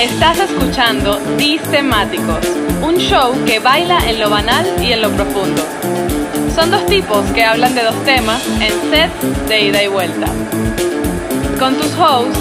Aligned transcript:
Estás 0.00 0.38
escuchando 0.38 1.18
Temáticos, 1.70 2.46
un 2.82 2.98
show 2.98 3.32
que 3.46 3.58
baila 3.58 3.98
en 4.10 4.20
lo 4.20 4.28
banal 4.28 4.66
y 4.82 4.92
en 4.92 5.00
lo 5.00 5.08
profundo. 5.10 5.62
Son 6.54 6.70
dos 6.70 6.84
tipos 6.84 7.24
que 7.32 7.42
hablan 7.42 7.74
de 7.74 7.82
dos 7.82 8.04
temas 8.04 8.46
en 8.60 8.90
sets 8.90 9.48
de 9.48 9.60
ida 9.62 9.82
y 9.82 9.88
vuelta. 9.88 10.26
Con 11.58 11.76
tus 11.76 11.94
hosts, 11.98 12.38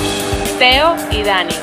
Teo 0.60 0.98
y 1.12 1.24
Dani. 1.24 1.56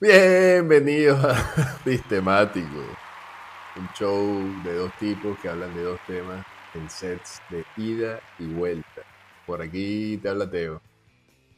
Bienvenidos 0.00 1.24
a 1.24 1.78
Temáticos, 2.08 2.86
un 3.76 3.88
show 3.96 4.62
de 4.64 4.74
dos 4.74 4.92
tipos 4.98 5.38
que 5.38 5.48
hablan 5.48 5.72
de 5.76 5.82
dos 5.84 6.00
temas 6.08 6.44
en 6.78 6.88
sets 6.90 7.40
de 7.50 7.64
ida 7.76 8.20
y 8.38 8.46
vuelta. 8.46 9.02
Por 9.46 9.62
aquí 9.62 10.18
te 10.18 10.28
habla 10.28 10.50
Teo. 10.50 10.80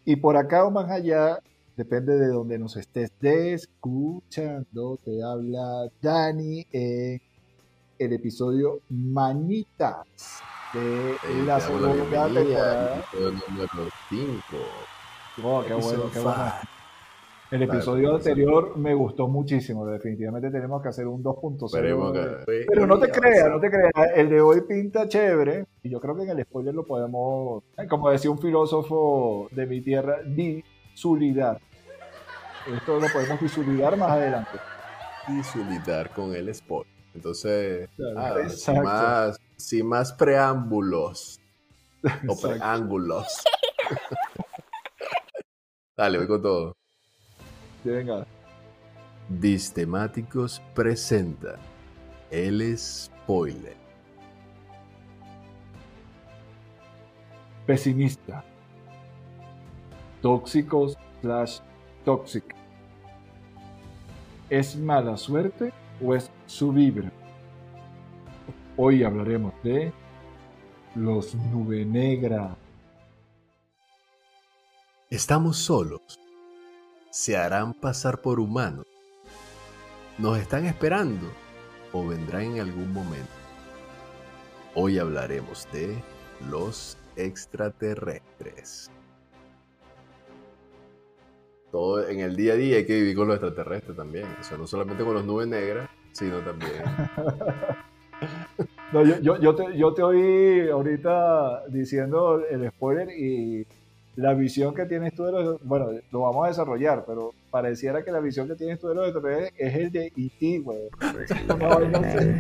Y 0.05 0.17
por 0.17 0.37
acá 0.37 0.65
o 0.65 0.71
más 0.71 0.91
allá, 0.91 1.39
depende 1.77 2.17
de 2.17 2.29
donde 2.29 2.59
nos 2.59 2.77
estés 2.77 3.13
escuchando, 3.23 4.99
te 5.05 5.23
habla 5.23 5.89
Dani 6.01 6.67
en 6.73 7.21
el 7.99 8.13
episodio 8.13 8.81
Manitas 8.89 10.43
de 10.73 11.45
la 11.45 11.61
segunda 11.61 11.93
temporada. 11.93 13.05
número 13.49 13.89
5. 14.09 14.41
Oh, 15.43 15.63
qué 15.67 15.75
bueno, 15.75 16.11
qué 16.13 16.21
bueno. 16.21 16.53
El 17.51 17.63
episodio 17.63 18.15
anterior 18.15 18.77
me 18.77 18.95
gustó 18.95 19.27
muchísimo, 19.27 19.85
definitivamente 19.85 20.51
tenemos 20.51 20.81
que 20.81 20.89
hacer 20.89 21.09
un 21.09 21.23
2.0. 21.23 22.45
Pero 22.47 22.87
no 22.87 22.99
te 22.99 23.11
creas, 23.11 23.51
no 23.51 23.59
te 23.59 23.69
creas, 23.69 23.91
el 24.15 24.29
de 24.29 24.41
hoy 24.41 24.61
pinta 24.69 25.09
chévere 25.09 25.67
y 25.83 25.91
yo 25.91 26.01
creo 26.01 26.15
que 26.15 26.23
en 26.23 26.31
el 26.31 26.45
spoiler 26.45 26.75
lo 26.75 26.87
podemos, 26.87 27.65
como 27.89 28.11
decía 28.11 28.31
un 28.31 28.39
filósofo 28.39 29.49
de 29.51 29.67
mi 29.67 29.81
tierra, 29.81 30.19
visualizar. 30.25 31.61
Esto 32.73 33.01
lo 33.01 33.07
podemos 33.13 33.41
visualizar 33.41 33.97
más 33.97 34.11
adelante. 34.13 34.51
Visualizar 35.27 36.11
con 36.11 36.35
el 36.35 36.55
spoiler. 36.55 36.93
Entonces, 37.15 37.89
sin, 38.49 38.83
más, 38.83 39.41
sin 39.57 39.87
más 39.87 40.13
preámbulos 40.13 41.41
o 42.29 42.41
preángulos. 42.41 43.27
Dale, 45.97 46.19
voy 46.19 46.27
con 46.29 46.43
todo. 46.43 46.80
Venga. 47.85 48.27
Distemáticos 49.29 50.61
presenta 50.75 51.59
el 52.31 52.77
spoiler. 52.77 53.77
Pesimista. 57.67 58.45
Tóxicos 60.21 60.99
slash 61.23 61.61
tóxica. 62.05 62.57
¿Es 64.51 64.77
mala 64.77 65.17
suerte 65.17 65.73
o 66.03 66.15
es 66.15 66.31
su 66.47 66.73
vibra? 66.73 67.11
Hoy 68.77 69.05
hablaremos 69.05 69.55
de 69.63 69.93
los 70.97 71.35
nube 71.35 71.85
negra. 71.85 72.57
Estamos 75.09 75.57
solos 75.57 76.20
se 77.11 77.37
harán 77.37 77.75
pasar 77.75 78.21
por 78.21 78.39
humanos. 78.39 78.87
¿Nos 80.19 80.39
están 80.39 80.67
esperando 80.67 81.27
o 81.93 82.07
vendrán 82.07 82.43
en 82.43 82.61
algún 82.61 82.93
momento? 82.93 83.33
Hoy 84.75 84.99
hablaremos 84.99 85.67
de 85.73 85.97
los 86.49 86.97
extraterrestres. 87.17 88.91
Todo 91.73 92.09
en 92.09 92.21
el 92.21 92.37
día 92.37 92.53
a 92.55 92.57
día 92.57 92.77
hay 92.77 92.87
que 92.87 93.01
vivir 93.01 93.17
con 93.17 93.29
los 93.29 93.37
extraterrestres 93.37 93.97
también. 93.97 94.27
O 94.41 94.45
sea, 94.45 94.57
no 94.57 94.67
solamente 94.67 95.05
con 95.05 95.15
las 95.15 95.25
nubes 95.25 95.49
negras, 95.49 95.89
sino 96.13 96.39
también. 96.39 96.83
te, 98.93 99.23
yo 99.77 99.95
te 99.95 100.03
oí 100.03 100.69
ahorita 100.69 101.67
diciendo 101.69 102.45
el 102.49 102.69
spoiler 102.71 103.09
y 103.11 103.67
la 104.17 104.35
visión 104.35 104.75
que 104.75 104.87
tienes 104.87 105.15
tú 105.15 105.25
de 105.25 105.33
los. 105.33 105.63
Bueno, 105.63 105.91
lo 106.11 106.21
vamos 106.21 106.45
a 106.45 106.49
desarrollar, 106.49 107.05
pero 107.07 107.33
pareciera 107.51 108.05
que 108.05 108.11
la 108.11 108.21
visión 108.21 108.49
que 108.49 108.55
tienes 108.55 108.79
tú 108.79 108.89
de 108.89 108.95
los 108.95 109.05
extraterrestres 109.07 109.53
es 109.59 109.75
el 109.75 109.93
de 109.93 110.07
E.T., 110.07 110.59
güey. 110.61 110.79
no, 111.91 112.03
sé. 112.03 112.35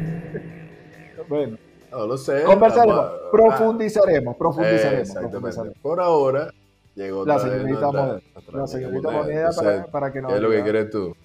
Bueno. 1.28 1.58
No 1.90 2.06
lo 2.06 2.16
sé. 2.16 2.42
Conversaremos, 2.44 3.06
profundizaremos, 3.32 4.36
profundizaremos, 4.36 5.08
exactamente. 5.08 5.80
Por 5.80 6.00
ahora, 6.00 6.52
llegó 6.94 7.24
la 7.24 7.38
señorita 7.38 7.86
moneda. 7.86 8.20
La 8.52 8.66
señorita 8.66 9.10
moneda, 9.10 9.50
para, 9.56 9.86
para, 9.86 10.12
que 10.12 10.20
nos. 10.20 10.30
¿Qué 10.30 10.36
es 10.36 10.42
lo 10.42 10.50
que 10.50 10.62
quieres 10.62 10.90
tú? 10.90 11.16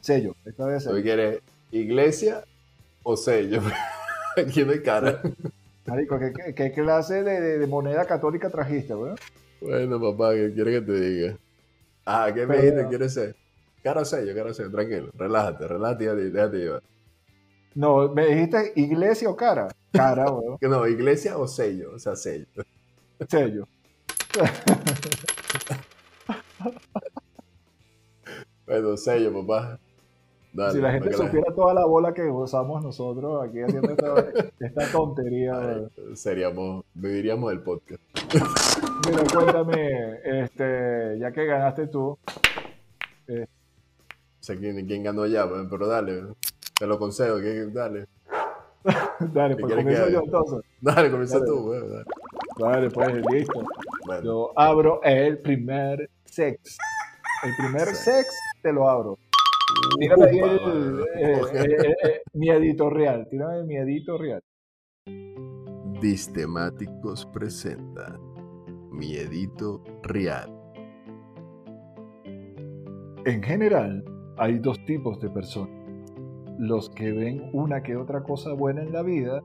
Sello, 0.00 0.34
esta 0.44 0.66
vez 0.66 0.82
sello. 0.82 0.96
¿Tú 0.96 1.02
quieres 1.02 1.40
iglesia 1.70 2.44
o 3.02 3.16
sello? 3.16 3.60
Aquí 4.36 4.62
hay 4.62 4.82
cara. 4.82 5.20
Marico, 5.86 6.18
¿qué, 6.18 6.54
qué, 6.54 6.72
clase 6.72 7.22
de, 7.22 7.58
de, 7.58 7.66
moneda 7.66 8.04
católica 8.04 8.50
trajiste, 8.50 8.94
güey? 8.94 9.14
Bueno, 9.60 10.00
papá, 10.00 10.34
¿qué 10.34 10.52
quieres 10.54 10.80
que 10.80 10.86
te 10.86 11.00
diga? 11.00 11.38
Ah, 12.04 12.30
¿qué 12.34 12.46
me 12.46 12.56
dijiste? 12.56 12.86
¿Quieres 12.88 13.14
ser? 13.14 13.36
Cara 13.82 14.04
sello, 14.04 14.34
cara 14.34 14.52
sello, 14.54 14.70
tranquilo. 14.70 15.10
Relájate, 15.14 15.66
relájate 15.68 16.04
y 16.04 16.30
déjate 16.30 16.56
llevar. 16.58 16.82
No, 17.74 18.08
me 18.12 18.26
dijiste 18.26 18.72
iglesia 18.76 19.28
o 19.28 19.36
cara. 19.36 19.68
Cara, 19.92 20.24
weón. 20.32 20.58
no, 20.60 20.86
iglesia 20.86 21.36
o 21.38 21.48
sello, 21.48 21.92
o 21.94 21.98
sea, 21.98 22.14
sello. 22.16 22.46
Sello. 23.28 23.66
bueno, 28.66 28.96
sello, 28.96 29.32
papá 29.32 29.80
si 30.72 30.80
la 30.80 30.92
gente 30.92 31.12
supiera 31.12 31.54
toda 31.54 31.74
la 31.74 31.84
bola 31.84 32.12
que 32.12 32.22
usamos 32.22 32.82
nosotros 32.82 33.46
aquí 33.46 33.60
haciendo 33.60 33.92
esta, 33.92 34.92
tontería. 34.92 35.88
seríamos, 36.14 36.84
viviríamos 36.94 37.52
el 37.52 37.60
podcast. 37.60 38.02
Mira, 39.06 39.22
cuéntame, 39.32 40.20
este, 40.24 41.18
ya 41.18 41.30
que 41.32 41.46
ganaste 41.46 41.86
tú. 41.86 42.18
Eh, 43.28 43.46
sé 44.40 44.58
quién, 44.58 45.02
ganó 45.02 45.26
ya, 45.26 45.48
pero 45.70 45.86
dale, 45.86 46.24
te 46.78 46.86
lo 46.86 46.98
concedo, 46.98 47.40
dale. 47.70 48.06
dale, 49.32 49.56
pues 49.56 49.74
comienzo 49.74 50.08
yo 50.08 50.22
entonces. 50.24 50.60
Dale, 50.80 51.10
comienza 51.10 51.44
tú, 51.44 51.72
dale. 51.72 52.04
dale. 52.58 52.90
pues, 52.90 53.22
listo. 53.30 53.62
Yo 54.22 54.52
abro 54.56 55.00
el 55.02 55.38
primer 55.38 56.08
sex. 56.24 56.78
El 57.44 57.54
primer 57.56 57.94
sex 57.94 58.26
te 58.62 58.72
lo 58.72 58.88
abro. 58.88 59.18
Tírame 59.98 60.24
ahí 60.24 60.38
el, 60.38 61.00
eh, 61.16 61.40
eh, 61.54 61.94
eh, 62.04 62.22
mi 62.34 62.50
editorial. 62.50 63.26
Tírame 63.28 63.64
mi 63.64 63.76
editorial. 63.76 64.42
Distemáticos 66.00 67.26
presenta 67.26 68.18
mi 68.92 69.14
edito 69.14 69.82
real. 70.02 70.54
En 73.24 73.42
general, 73.42 74.04
hay 74.36 74.58
dos 74.58 74.82
tipos 74.86 75.20
de 75.20 75.28
personas. 75.30 75.76
Los 76.58 76.90
que 76.90 77.12
ven 77.12 77.50
una 77.52 77.82
que 77.82 77.96
otra 77.96 78.22
cosa 78.22 78.52
buena 78.52 78.82
en 78.82 78.92
la 78.92 79.02
vida 79.02 79.42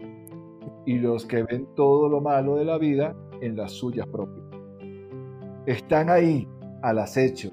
y 0.85 0.99
los 0.99 1.25
que 1.25 1.43
ven 1.43 1.67
todo 1.75 2.09
lo 2.09 2.21
malo 2.21 2.55
de 2.55 2.65
la 2.65 2.77
vida 2.77 3.15
en 3.41 3.55
las 3.55 3.71
suyas 3.71 4.07
propias. 4.07 4.45
Están 5.65 6.09
ahí, 6.09 6.47
al 6.81 6.99
acecho, 6.99 7.49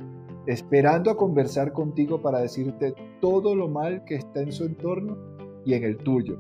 esperando 0.47 1.11
a 1.11 1.17
conversar 1.17 1.73
contigo 1.73 2.21
para 2.21 2.41
decirte 2.41 2.95
todo 3.21 3.55
lo 3.55 3.69
mal 3.69 4.05
que 4.05 4.17
está 4.17 4.41
en 4.41 4.53
su 4.53 4.65
entorno 4.65 5.17
y 5.65 5.75
en 5.75 5.85
el 5.85 5.99
tuyo, 5.99 6.39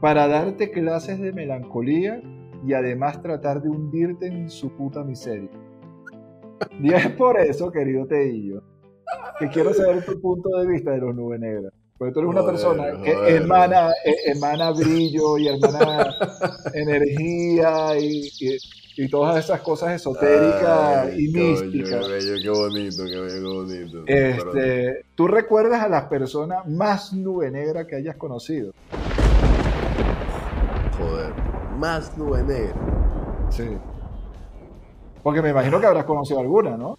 para 0.00 0.26
darte 0.28 0.70
clases 0.70 1.20
de 1.20 1.32
melancolía 1.32 2.22
y 2.66 2.72
además 2.72 3.20
tratar 3.22 3.62
de 3.62 3.68
hundirte 3.68 4.26
en 4.26 4.48
su 4.48 4.70
puta 4.70 5.04
miseria. 5.04 5.50
Y 6.80 6.92
es 6.92 7.08
por 7.10 7.38
eso, 7.38 7.70
querido 7.70 8.06
Teillo, 8.06 8.62
que 9.38 9.48
quiero 9.48 9.74
saber 9.74 10.04
tu 10.04 10.20
punto 10.20 10.48
de 10.58 10.66
vista 10.66 10.92
de 10.92 10.98
los 10.98 11.14
nubes 11.14 11.40
negras. 11.40 11.72
Porque 11.98 12.12
tú 12.12 12.20
eres 12.20 12.30
una 12.30 12.44
persona 12.44 13.00
que 13.02 13.36
emana, 13.36 13.90
e, 14.04 14.32
emana 14.32 14.72
brillo 14.72 15.38
y 15.38 15.48
emana 15.48 16.12
energía 16.74 17.98
y, 17.98 18.28
y 18.40 18.58
todas 19.10 19.44
esas 19.44 19.60
cosas 19.60 19.92
esotéricas 19.92 21.16
y 21.18 21.28
místicas. 21.28 22.06
Qué 22.06 22.12
bello, 22.12 22.34
qué 22.42 22.50
bonito, 22.50 23.04
qué 23.04 23.20
bello, 23.20 23.40
qué 23.40 23.56
bonito. 23.56 24.02
Este, 24.06 25.04
¿Tú 25.14 25.26
recuerdas 25.26 25.82
a 25.82 25.88
las 25.88 26.04
personas 26.04 26.66
más 26.66 27.12
nube 27.12 27.50
negra 27.50 27.86
que 27.86 27.96
hayas 27.96 28.16
conocido? 28.16 28.72
Joder, 30.98 31.32
más 31.78 32.16
nube 32.16 32.42
negra. 32.42 32.74
Sí. 33.50 33.76
Porque 35.22 35.42
me 35.42 35.50
imagino 35.50 35.80
que 35.80 35.86
habrás 35.86 36.04
conocido 36.04 36.40
alguna, 36.40 36.76
¿no? 36.76 36.98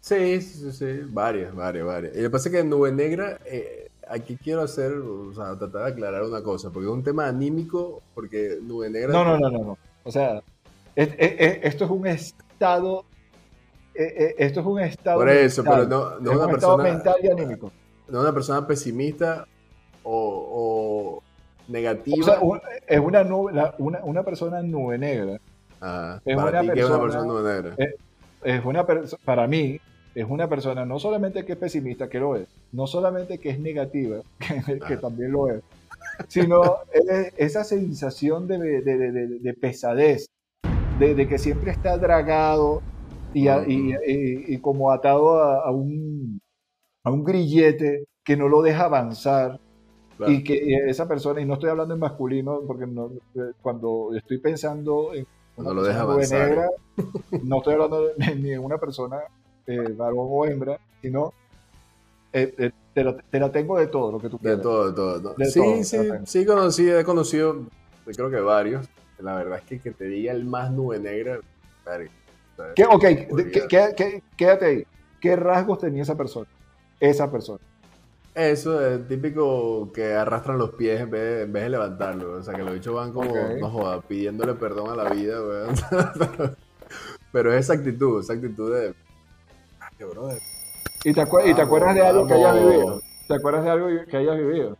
Sí, 0.00 0.40
sí, 0.40 0.72
sí, 0.72 1.00
varias, 1.08 1.54
varias, 1.54 1.84
varias. 1.84 2.14
Y 2.14 2.18
lo 2.18 2.24
que 2.24 2.30
pasa 2.30 2.48
es 2.48 2.54
que 2.54 2.60
en 2.60 2.70
nube 2.70 2.92
negra, 2.92 3.38
eh, 3.44 3.88
aquí 4.08 4.36
quiero 4.36 4.62
hacer, 4.62 4.92
o 4.92 5.34
sea, 5.34 5.58
tratar 5.58 5.82
de 5.84 5.90
aclarar 5.90 6.22
una 6.22 6.42
cosa, 6.42 6.70
porque 6.70 6.86
es 6.86 6.92
un 6.92 7.02
tema 7.02 7.26
anímico, 7.26 8.02
porque 8.14 8.58
nube 8.62 8.88
negra... 8.88 9.12
No, 9.12 9.24
no, 9.24 9.38
no, 9.38 9.50
no, 9.50 9.58
no. 9.64 9.78
O 10.04 10.12
sea, 10.12 10.40
esto 10.96 11.84
es 11.84 11.90
un 11.90 12.06
estado. 12.06 13.04
eh, 13.94 14.14
eh, 14.18 14.34
esto 14.38 14.60
es 14.60 14.66
un 14.66 14.80
estado. 14.80 15.18
Por 15.18 15.28
eso, 15.30 15.62
mental. 15.62 15.86
pero 15.88 15.98
no, 15.98 16.20
no 16.20 16.30
es 16.30 16.36
una 16.36 16.46
un 16.46 16.50
persona, 16.52 16.82
mental 16.82 17.14
y 17.22 17.28
anímico. 17.30 17.72
no 18.08 18.20
una 18.20 18.32
persona 18.32 18.66
pesimista 18.66 19.46
o, 20.02 21.20
o 21.20 21.22
negativa. 21.68 22.16
O 22.20 22.22
sea, 22.24 22.40
un- 22.40 22.60
es 22.86 23.00
una, 23.00 23.24
nube, 23.24 23.52
la- 23.52 23.74
una, 23.78 24.00
una 24.04 24.22
persona 24.22 24.62
nube 24.62 24.98
negra. 24.98 25.40
Ajá, 25.80 26.22
es 26.24 26.36
para 26.36 26.50
una 26.50 26.60
ti, 26.62 26.70
que 26.70 26.80
es 26.80 26.86
una 26.86 27.00
persona- 27.00 27.22
persona 27.22 27.26
nube 27.26 27.52
negra. 27.74 27.94
Es 28.42 28.64
una 28.64 28.86
perso- 28.86 29.18
para 29.24 29.46
mí, 29.46 29.80
es 30.14 30.26
una 30.28 30.48
persona 30.48 30.84
no 30.86 30.98
solamente 30.98 31.44
que 31.44 31.52
es 31.52 31.58
pesimista, 31.58 32.08
que 32.08 32.18
lo 32.20 32.36
es, 32.36 32.46
no 32.72 32.86
solamente 32.86 33.38
que 33.38 33.50
es 33.50 33.58
negativa, 33.58 34.18
que, 34.38 34.62
que 34.78 34.94
Ajá. 34.94 35.00
también 35.00 35.32
lo 35.32 35.48
es, 35.50 35.62
sino 36.28 36.78
es 36.92 37.32
esa 37.36 37.64
sensación 37.64 38.46
de, 38.46 38.58
de- 38.58 38.80
de- 38.82 39.12
de- 39.12 39.38
de 39.40 39.54
pesadez, 39.54 40.28
de, 40.98 41.14
de 41.14 41.28
que 41.28 41.38
siempre 41.38 41.70
está 41.72 41.96
dragado 41.98 42.80
y, 43.34 43.48
a- 43.48 43.64
y- 43.66 43.92
y- 44.06 44.54
y 44.54 44.58
como 44.60 44.90
atado 44.90 45.38
a, 45.42 45.60
a 45.66 45.70
un, 45.70 46.40
a 47.04 47.10
un 47.10 47.24
grillete 47.24 48.04
que 48.24 48.36
no 48.36 48.48
lo 48.48 48.62
deja 48.62 48.84
avanzar 48.84 49.60
Claro. 50.16 50.32
y 50.32 50.42
que 50.42 50.58
esa 50.88 51.06
persona, 51.06 51.42
y 51.42 51.44
no 51.44 51.54
estoy 51.54 51.68
hablando 51.68 51.92
en 51.92 52.00
masculino, 52.00 52.62
porque 52.66 52.86
no- 52.86 53.10
eh, 53.34 53.52
cuando 53.60 54.10
estoy 54.16 54.38
pensando 54.38 55.12
en 55.12 55.26
una 55.56 55.68
No 55.68 55.74
lo 55.74 55.82
deja 55.82 56.06
persona 56.06 56.14
nube 56.14 56.24
avanzar. 56.24 56.48
negra, 56.48 56.70
no 57.44 57.56
estoy 57.58 57.74
hablando 57.74 58.06
de, 58.06 58.36
ni 58.36 58.50
de 58.50 58.58
una 58.58 58.78
persona 58.78 59.18
eh, 59.66 59.92
varón 59.96 60.26
o 60.30 60.46
hembra, 60.46 60.78
sino 61.02 61.34
eh, 62.32 62.54
eh, 62.58 62.70
te, 62.94 63.04
la, 63.04 63.16
te 63.16 63.40
la 63.40 63.52
tengo 63.52 63.78
de 63.78 63.88
todo 63.88 64.12
lo 64.12 64.18
que 64.18 64.28
tú 64.30 64.38
De 64.38 64.42
quieras. 64.42 64.62
todo, 64.62 64.86
de 64.88 64.92
todo. 64.94 65.20
¿no? 65.20 65.34
De 65.34 65.44
sí, 65.46 65.60
todo, 65.60 65.84
sí, 65.84 65.98
sí, 66.24 66.46
conocí, 66.46 66.88
he 66.90 67.04
conocido, 67.04 67.56
creo 68.06 68.30
que 68.30 68.40
varios. 68.40 68.88
La 69.18 69.34
verdad 69.36 69.58
es 69.58 69.64
que 69.64 69.80
que 69.80 69.90
te 69.92 70.04
diga 70.04 70.32
el 70.32 70.44
más 70.44 70.70
nube 70.70 70.98
negra. 70.98 71.38
¿Qué- 72.74 72.84
ok, 72.86 73.02
de- 73.02 73.50
qué- 73.50 73.66
qué- 73.68 73.94
qué- 73.96 74.22
quédate 74.36 74.64
ahí. 74.66 74.86
¿Qué 75.20 75.36
rasgos 75.36 75.78
tenía 75.78 76.02
esa 76.02 76.16
persona? 76.16 76.46
Esa 77.00 77.30
persona. 77.30 77.58
Eso 78.34 78.86
es 78.86 79.08
típico 79.08 79.90
que 79.94 80.12
arrastran 80.14 80.58
los 80.58 80.70
pies 80.72 81.00
en 81.00 81.10
vez, 81.10 81.44
en 81.44 81.52
vez 81.52 81.62
de 81.64 81.70
levantarlo. 81.70 82.32
O 82.34 82.42
sea, 82.42 82.52
que 82.54 82.62
los 82.62 82.74
bichos 82.74 82.94
van 82.94 83.12
como, 83.12 83.30
Ok. 83.30 83.58
no 83.60 83.70
joda, 83.70 84.00
pidiéndole 84.02 84.54
perdón 84.54 84.90
a 84.90 85.02
la 85.04 85.10
vida, 85.10 85.40
weón. 85.42 85.74
pero, 87.32 87.52
es 87.54 87.60
esa 87.60 87.74
actitud, 87.74 88.20
esa 88.20 88.34
actitud 88.34 88.74
de. 88.74 88.94
"Ah, 89.80 89.88
que 89.96 90.04
brother, 90.04 90.38
¿Y 91.04 91.12
te, 91.14 91.20
acuer- 91.22 91.42
y 91.44 91.46
te 91.46 91.52
Vamos, 91.52 91.66
acuerdas 91.66 91.94
de 91.94 92.00
algo 92.06 92.26
que 92.26 92.34
hayas 92.34 92.54
vamos. 92.54 92.70
vivido? 92.70 93.02
¿Te 93.28 93.34
acuerdas 93.34 93.64
de 93.64 93.70
algo 93.70 93.86
que 94.08 94.16
hayas 94.16 94.36
vivido? 94.36 94.76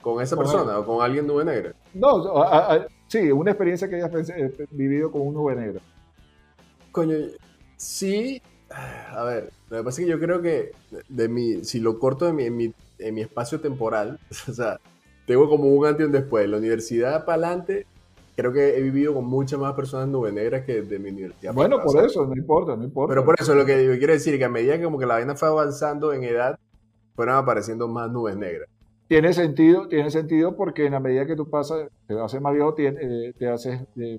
¿Con 0.00 0.22
esa 0.22 0.36
Con 0.36 0.44
persona 0.44 0.78
o 0.78 0.86
con 0.86 1.02
alguien 1.02 1.26
nube 1.26 1.44
negra? 1.44 1.72
No, 1.94 2.42
a- 2.42 2.74
a- 2.74 2.86
sí, 3.08 3.30
una 3.30 3.50
experiencia 3.50 3.88
que 3.88 3.96
hayas 3.96 4.30
eh, 4.30 4.66
vivido 4.70 5.10
con 5.10 5.22
un 5.22 5.34
nube 5.34 5.54
negro. 5.56 5.80
Coño, 6.92 7.16
sí. 7.76 8.40
A 8.70 9.24
ver, 9.24 9.50
lo 9.68 9.78
que 9.78 9.84
pasa 9.84 10.00
es 10.00 10.06
que 10.06 10.10
yo 10.10 10.20
creo 10.20 10.40
que 10.40 10.72
de 11.08 11.28
mi, 11.28 11.64
si 11.64 11.80
lo 11.80 11.98
corto 11.98 12.24
de 12.24 12.32
mi, 12.32 12.44
en, 12.44 12.56
mi, 12.56 12.74
en 12.98 13.14
mi 13.14 13.20
espacio 13.20 13.60
temporal, 13.60 14.18
o 14.48 14.52
sea, 14.52 14.78
tengo 15.26 15.48
como 15.48 15.64
un 15.68 15.86
antes 15.86 16.04
y 16.04 16.06
un 16.06 16.12
después. 16.12 16.48
La 16.48 16.56
universidad 16.58 17.24
para 17.24 17.46
adelante, 17.46 17.86
creo 18.36 18.52
que 18.52 18.76
he 18.76 18.80
vivido 18.80 19.12
con 19.12 19.26
muchas 19.26 19.58
más 19.58 19.74
personas 19.74 20.08
nube 20.08 20.32
negras 20.32 20.64
que 20.64 20.82
de 20.82 20.98
mi 20.98 21.10
universidad. 21.10 21.52
Bueno, 21.52 21.82
por 21.82 22.02
eso, 22.04 22.24
no 22.26 22.34
importa, 22.34 22.76
no 22.76 22.84
importa. 22.84 23.12
Pero 23.12 23.24
por 23.24 23.34
eso 23.38 23.54
lo 23.54 23.66
que 23.66 23.96
quiero 23.98 24.12
decir 24.12 24.38
que 24.38 24.44
a 24.44 24.48
medida 24.48 24.78
que 24.78 24.84
como 24.84 24.98
que 24.98 25.06
la 25.06 25.14
vaina 25.14 25.34
fue 25.34 25.48
avanzando 25.48 26.12
en 26.12 26.24
edad, 26.24 26.58
fueron 27.14 27.36
apareciendo 27.36 27.86
más 27.86 28.10
nubes 28.10 28.36
negras. 28.36 28.68
Tiene 29.10 29.32
sentido, 29.32 29.88
tiene 29.88 30.08
sentido 30.08 30.54
porque 30.56 30.86
en 30.86 30.92
la 30.92 31.00
medida 31.00 31.26
que 31.26 31.34
tú 31.34 31.50
pasas, 31.50 31.88
te 32.06 32.16
haces 32.16 32.40
más 32.40 32.54
viejo, 32.54 32.74
tiene- 32.74 33.00
eh, 33.02 33.32
te 33.36 33.48
haces, 33.48 33.80
eh, 33.96 34.18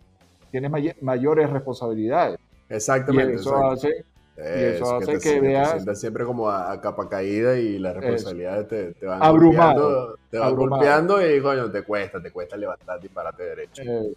tienes 0.52 0.70
may- 0.70 0.94
mayores 1.00 1.50
responsabilidades. 1.50 2.38
Y 2.70 2.74
Exactamente. 2.74 3.36
eso 3.36 3.52
exacto. 3.56 3.72
hace, 3.72 3.88
eso 4.36 4.84
Eso, 4.84 4.96
hace 4.98 5.06
te, 5.06 5.20
que 5.20 5.30
te 5.36 5.40
veas- 5.40 5.72
sientas 5.72 5.98
siempre 5.98 6.26
como 6.26 6.50
a, 6.50 6.74
a 6.74 6.82
capa 6.82 7.08
caída 7.08 7.58
y 7.58 7.80
las 7.80 7.96
responsabilidades 7.96 8.68
te, 8.68 8.92
te 8.96 9.06
van 9.06 9.24
Abrumado. 9.24 9.82
golpeando, 9.82 10.18
te 10.30 10.38
van 10.40 10.48
Abrumado. 10.50 10.82
golpeando 10.82 11.26
y 11.26 11.42
coño, 11.42 11.72
te 11.72 11.84
cuesta, 11.84 12.22
te 12.22 12.32
cuesta 12.32 12.58
levantarte 12.58 13.06
y 13.06 13.10
pararte 13.12 13.44
derecho. 13.44 13.82
eh, 13.86 14.14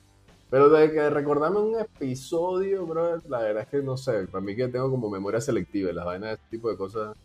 Pero 0.50 0.70
de 0.70 0.90
que 0.90 1.08
recordarme 1.08 1.60
un 1.60 1.78
episodio, 1.78 2.84
bro, 2.84 3.18
la 3.28 3.38
verdad 3.38 3.62
es 3.62 3.68
que 3.68 3.76
no 3.80 3.96
sé, 3.96 4.26
para 4.26 4.42
mí 4.44 4.56
que 4.56 4.66
tengo 4.66 4.90
como 4.90 5.08
memoria 5.08 5.40
selectiva 5.40 5.90
y 5.90 5.94
las 5.94 6.04
vainas 6.04 6.30
de 6.30 6.34
este 6.34 6.46
tipo 6.50 6.68
de 6.68 6.76
cosas, 6.76 7.16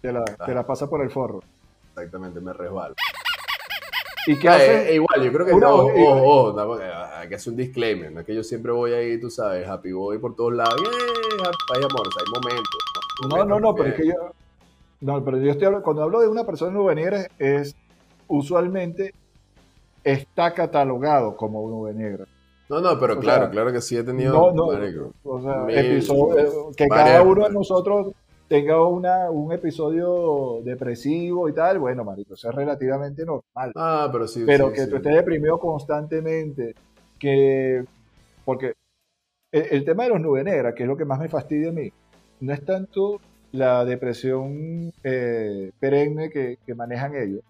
te, 0.00 0.12
la, 0.12 0.22
te 0.24 0.54
la 0.54 0.64
pasa 0.64 0.88
por 0.88 1.02
el 1.02 1.10
forro. 1.10 1.40
Exactamente, 1.94 2.40
me 2.40 2.52
resbalo. 2.52 2.94
¿Y 4.26 4.38
qué 4.38 4.48
haces? 4.48 4.88
eh, 4.90 4.94
igual, 4.96 5.22
yo 5.22 5.32
creo 5.32 5.46
que 5.46 5.52
no, 5.54 5.82
no, 6.52 6.66
porque 6.66 6.84
hay 6.84 7.28
que 7.28 7.34
hacer 7.36 7.52
un 7.52 7.56
disclaimer, 7.56 8.12
no 8.12 8.20
es 8.20 8.26
que 8.26 8.34
yo 8.34 8.44
siempre 8.44 8.70
voy 8.70 8.92
ahí, 8.92 9.18
tú 9.18 9.30
sabes, 9.30 9.66
happy 9.66 9.92
boy 9.92 10.18
por 10.18 10.36
todos 10.36 10.52
lados, 10.52 10.74
¡eh! 10.78 11.42
Hay 11.74 11.78
amor, 11.82 12.06
o 12.06 12.10
sea, 12.10 12.22
hay 12.26 12.32
momentos. 12.34 12.78
No, 13.30 13.44
no, 13.44 13.60
no, 13.60 13.74
pero 13.74 13.88
es 13.90 13.94
que 13.94 14.06
yo. 14.06 14.14
No, 15.00 15.24
pero 15.24 15.38
yo 15.38 15.50
estoy 15.50 15.66
hablando, 15.66 15.84
cuando 15.84 16.02
hablo 16.02 16.20
de 16.20 16.28
una 16.28 16.44
persona 16.44 16.70
nube 16.72 16.94
negra, 16.94 17.26
es 17.38 17.74
usualmente 18.28 19.14
está 20.04 20.52
catalogado 20.52 21.36
como 21.36 21.66
nube 21.68 21.94
negra. 21.94 22.26
No, 22.68 22.80
no, 22.80 23.00
pero 23.00 23.14
o 23.14 23.18
claro, 23.18 23.44
sea, 23.44 23.50
claro 23.50 23.72
que 23.72 23.80
sí 23.80 23.96
he 23.96 24.04
tenido, 24.04 24.32
No, 24.34 24.52
no, 24.52 24.64
o 25.24 25.40
sea, 25.42 25.54
mil- 25.64 25.76
episodio- 25.78 26.70
que 26.76 26.86
cada 26.88 27.22
uno 27.22 27.48
de 27.48 27.54
nosotros 27.54 28.12
tenga 28.50 28.84
una, 28.84 29.30
un 29.30 29.52
episodio 29.52 30.60
depresivo 30.64 31.48
y 31.48 31.52
tal, 31.52 31.78
bueno, 31.78 32.02
marico, 32.02 32.34
eso 32.34 32.48
es 32.48 32.54
relativamente 32.56 33.24
normal. 33.24 33.70
Ah, 33.76 34.08
pero 34.10 34.26
sí, 34.26 34.42
pero 34.44 34.70
sí, 34.70 34.74
que 34.74 34.84
sí. 34.86 34.90
tú 34.90 34.96
estés 34.96 35.14
deprimido 35.14 35.60
constantemente, 35.60 36.74
que 37.16 37.84
porque 38.44 38.74
el, 39.52 39.66
el 39.70 39.84
tema 39.84 40.02
de 40.02 40.08
los 40.08 40.20
nubes 40.20 40.42
negras, 40.42 40.74
que 40.74 40.82
es 40.82 40.88
lo 40.88 40.96
que 40.96 41.04
más 41.04 41.20
me 41.20 41.28
fastidia 41.28 41.68
a 41.68 41.72
mí, 41.72 41.92
no 42.40 42.52
es 42.52 42.64
tanto 42.64 43.20
la 43.52 43.84
depresión 43.84 44.92
eh, 45.04 45.70
perenne 45.78 46.28
que, 46.28 46.58
que 46.66 46.74
manejan 46.74 47.14
ellos, 47.14 47.44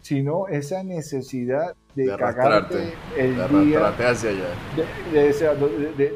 sino 0.00 0.48
esa 0.48 0.82
necesidad 0.82 1.74
de, 1.94 2.04
De 2.06 2.16
cagarte 2.16 2.94
el 3.18 3.36
de 3.36 3.64
día, 3.66 3.88
hacia 3.88 4.30
allá. 4.30 4.48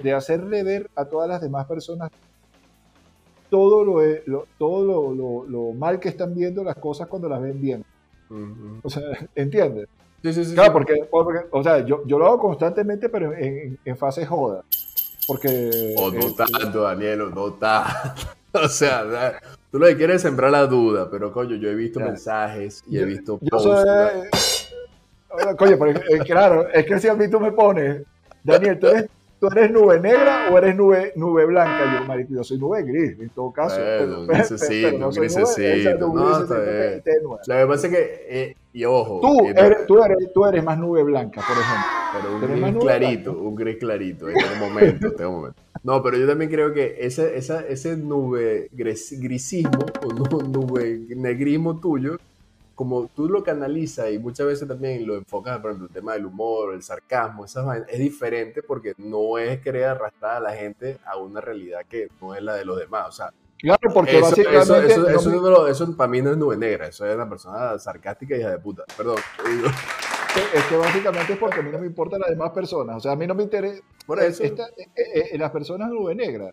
de 0.02 0.12
hacerle 0.14 0.64
ver 0.64 0.88
a 0.96 1.04
todas 1.04 1.28
las 1.28 1.42
demás 1.42 1.66
personas 1.66 2.10
todo 3.54 3.84
lo, 3.84 4.00
lo- 4.26 4.46
todo 4.58 4.84
lo, 4.84 5.14
lo- 5.14 5.44
lo 5.48 5.72
mal 5.74 6.00
que 6.00 6.08
están 6.08 6.34
viendo 6.34 6.64
las 6.64 6.74
cosas 6.74 7.06
cuando 7.06 7.28
las 7.28 7.40
ven 7.40 7.60
bien. 7.60 7.84
O 8.82 8.90
sea, 8.90 9.02
¿entiendes? 9.36 9.86
Sí, 10.24 10.32
sí, 10.32 10.44
sí. 10.44 10.54
Claro, 10.54 10.72
porque, 10.72 11.06
porque, 11.08 11.46
o 11.52 11.62
sea, 11.62 11.86
yo, 11.86 12.02
yo 12.04 12.18
lo 12.18 12.26
hago 12.26 12.40
constantemente, 12.40 13.08
pero 13.08 13.32
en, 13.32 13.78
en, 13.84 13.96
fase 13.96 14.26
joda. 14.26 14.62
Porque. 15.28 15.94
O 15.96 16.10
no 16.10 16.18
eh, 16.18 16.34
tanto, 16.36 16.80
Daniel, 16.82 17.20
o 17.20 17.30
no 17.30 17.52
tanto. 17.52 17.92
O 18.56 18.68
sea, 18.68 19.40
tú 19.70 19.78
lo 19.80 19.86
que 19.86 19.96
quieres 19.96 20.16
es 20.16 20.22
sembrar 20.22 20.50
la 20.52 20.66
duda, 20.66 21.08
pero 21.10 21.32
coño, 21.32 21.56
yo 21.56 21.68
he 21.68 21.74
visto 21.74 21.98
Claro. 21.98 22.12
mensajes 22.12 22.82
y 22.88 22.98
he 22.98 23.04
visto 23.04 23.38
yo 23.40 23.48
posts. 23.50 23.82
soy. 23.82 23.88
eh, 25.50 25.56
Coño, 25.58 25.76
pero 25.78 25.90
eh, 25.90 26.18
claro, 26.24 26.68
es 26.72 26.86
que 26.86 26.98
si 27.00 27.08
a 27.08 27.14
mí 27.14 27.28
tú 27.28 27.40
me 27.40 27.50
pones, 27.50 28.02
Daniel, 28.44 28.78
¿tú 28.78 28.86
eres, 28.86 29.06
tú 29.48 29.58
eres 29.58 29.70
nube 29.70 30.00
negra 30.00 30.48
o 30.50 30.58
eres 30.58 30.76
nube, 30.76 31.12
nube 31.16 31.44
blanca? 31.46 31.98
Yo, 32.00 32.06
marico, 32.06 32.34
yo 32.34 32.44
soy 32.44 32.58
nube 32.58 32.82
gris, 32.82 33.18
en 33.20 33.30
todo 33.30 33.52
caso. 33.52 33.76
Bueno, 33.80 34.20
un 34.20 34.26
pero, 34.26 34.38
grisecito, 34.48 34.88
pero 34.88 34.98
no 34.98 35.06
un 35.08 35.12
soy 35.12 35.28
nube, 35.28 36.04
un 36.06 36.14
No, 36.14 36.40
está 36.40 36.58
bien. 36.60 37.02
Lo 37.46 37.54
que 37.56 37.66
pasa 37.66 37.86
es 37.86 37.92
que, 37.92 38.26
eh, 38.28 38.56
y 38.72 38.84
ojo, 38.84 39.20
Tú 39.20 39.46
eh, 39.46 39.54
eres, 39.56 39.86
tú, 39.86 40.02
eres, 40.02 40.32
tú 40.32 40.44
eres 40.46 40.64
más 40.64 40.78
nube 40.78 41.02
blanca, 41.02 41.42
por 41.46 41.56
ejemplo. 41.56 41.86
pero 42.12 42.34
un 42.34 42.40
¿Tenés 42.40 42.60
más 42.60 42.70
gris 42.72 42.82
clarito, 42.84 43.32
un 43.32 43.54
gris 43.54 43.76
clarito, 43.78 44.28
en 44.28 44.36
un 44.36 44.58
momento, 44.60 45.12
tengo 45.12 45.30
un 45.30 45.36
momento. 45.36 45.60
No, 45.82 46.02
pero 46.02 46.16
yo 46.16 46.26
también 46.26 46.50
creo 46.50 46.72
que 46.72 46.96
ese, 47.00 47.36
esa, 47.36 47.60
ese 47.66 47.96
nube 47.96 48.68
gris- 48.72 49.20
grisismo 49.20 49.84
o 50.02 50.12
nu- 50.12 50.48
nube 50.48 51.00
negrismo 51.14 51.78
tuyo, 51.78 52.16
como 52.74 53.08
tú 53.08 53.28
lo 53.28 53.42
canalizas 53.44 54.10
y 54.10 54.18
muchas 54.18 54.46
veces 54.46 54.66
también 54.68 55.06
lo 55.06 55.14
enfocas, 55.16 55.58
por 55.60 55.70
ejemplo, 55.70 55.86
el 55.88 55.92
tema 55.94 56.14
del 56.14 56.26
humor, 56.26 56.74
el 56.74 56.82
sarcasmo, 56.82 57.44
esas 57.44 57.64
vainas, 57.64 57.88
es 57.88 57.98
diferente 57.98 58.62
porque 58.62 58.94
no 58.98 59.38
es 59.38 59.60
querer 59.60 59.84
arrastrar 59.84 60.36
a 60.36 60.40
la 60.40 60.52
gente 60.52 60.98
a 61.06 61.16
una 61.16 61.40
realidad 61.40 61.80
que 61.88 62.08
no 62.20 62.34
es 62.34 62.42
la 62.42 62.54
de 62.54 62.64
los 62.64 62.78
demás. 62.78 63.08
O 63.08 63.12
sea, 63.12 63.30
Claro, 63.58 63.78
porque 63.94 64.18
eso, 64.18 64.26
básicamente. 64.26 64.58
eso, 64.62 64.76
eso, 64.86 65.00
no 65.00 65.08
eso 65.08 65.30
me- 65.30 65.36
no 65.36 65.50
lo- 65.50 65.68
eso 65.68 65.96
para 65.96 66.10
mí 66.10 66.20
no 66.20 66.32
es 66.32 66.36
nube 66.36 66.56
negra, 66.56 66.88
eso 66.88 67.06
es 67.06 67.14
una 67.14 67.28
persona 67.28 67.78
sarcástica 67.78 68.36
y 68.36 68.40
hija 68.40 68.50
de 68.50 68.58
puta. 68.58 68.82
Perdón. 68.96 69.16
Es 70.54 70.64
que 70.64 70.76
básicamente 70.76 71.32
es 71.34 71.38
porque 71.38 71.60
a 71.60 71.62
mí 71.62 71.70
no 71.70 71.78
me 71.78 71.86
importan 71.86 72.20
las 72.20 72.30
demás 72.30 72.50
personas. 72.50 72.96
O 72.96 73.00
sea, 73.00 73.12
a 73.12 73.16
mí 73.16 73.26
no 73.26 73.34
me 73.34 73.44
interesa. 73.44 73.80
Por 74.04 74.20
eso. 74.20 74.42
esta- 74.42 74.66
eh, 74.76 74.88
eh, 74.96 75.28
eh, 75.32 75.38
las 75.38 75.50
personas 75.52 75.88
nube 75.90 76.14
negras 76.14 76.52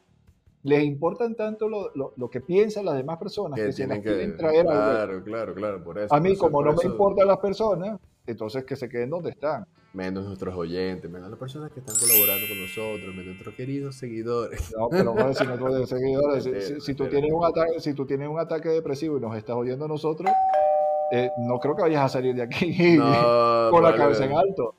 les 0.63 0.83
importan 0.83 1.35
tanto 1.35 1.67
lo, 1.67 1.91
lo- 1.95 2.13
lo 2.17 2.29
que 2.29 2.41
piensan 2.41 2.85
las 2.85 2.95
demás 2.95 3.17
personas 3.17 3.59
que, 3.59 3.67
que 3.67 3.71
se 3.73 3.87
las 3.87 3.99
quieren 3.99 4.31
que. 4.33 4.37
traer 4.37 4.59
al 4.59 4.65
web. 4.67 4.75
Claro, 4.75 5.23
claro, 5.23 5.53
claro, 5.55 5.83
por 5.83 5.97
eso. 5.99 6.13
A 6.13 6.19
mí, 6.19 6.29
por 6.29 6.33
eso- 6.33 6.41
como 6.45 6.63
no 6.63 6.73
me 6.73 6.83
importan 6.85 7.27
las 7.27 7.37
personas, 7.39 7.99
entonces 8.27 8.63
que 8.65 8.75
se 8.75 8.87
queden 8.87 9.09
donde 9.09 9.31
están. 9.31 9.65
Menos 9.93 10.25
nuestros 10.25 10.55
oyentes, 10.55 11.11
menos 11.11 11.29
las 11.29 11.37
personas 11.39 11.69
que 11.71 11.81
están 11.81 11.95
colaborando 11.99 12.47
con 12.47 12.61
nosotros, 12.61 13.09
menos 13.13 13.25
nuestros 13.25 13.55
queridos 13.55 13.95
seguidores. 13.95 14.71
No, 14.77 14.87
pero 14.89 15.33
si, 15.33 15.45
no 15.45 15.57
tú- 15.57 15.85
seguidores, 15.85 16.43
si- 16.43 16.79
si, 16.79 16.93
tú 16.93 17.07
tienes 17.07 17.31
un 17.33 17.43
ataque, 17.43 17.79
si 17.81 17.93
tú 17.93 18.05
tienes 18.05 18.29
un 18.29 18.39
ataque 18.39 18.69
depresivo 18.69 19.17
y 19.17 19.19
nos 19.21 19.35
estás 19.35 19.55
oyendo 19.55 19.85
a 19.85 19.87
nosotros, 19.89 20.31
eh, 21.11 21.29
no 21.39 21.59
creo 21.59 21.75
que 21.75 21.81
vayas 21.81 22.05
a 22.05 22.09
salir 22.09 22.33
de 22.35 22.43
aquí 22.43 22.67
No, 22.97 23.67
con 23.71 23.83
la 23.83 23.93
cabeza 23.95 24.23
en 24.25 24.31
alto. 24.33 24.75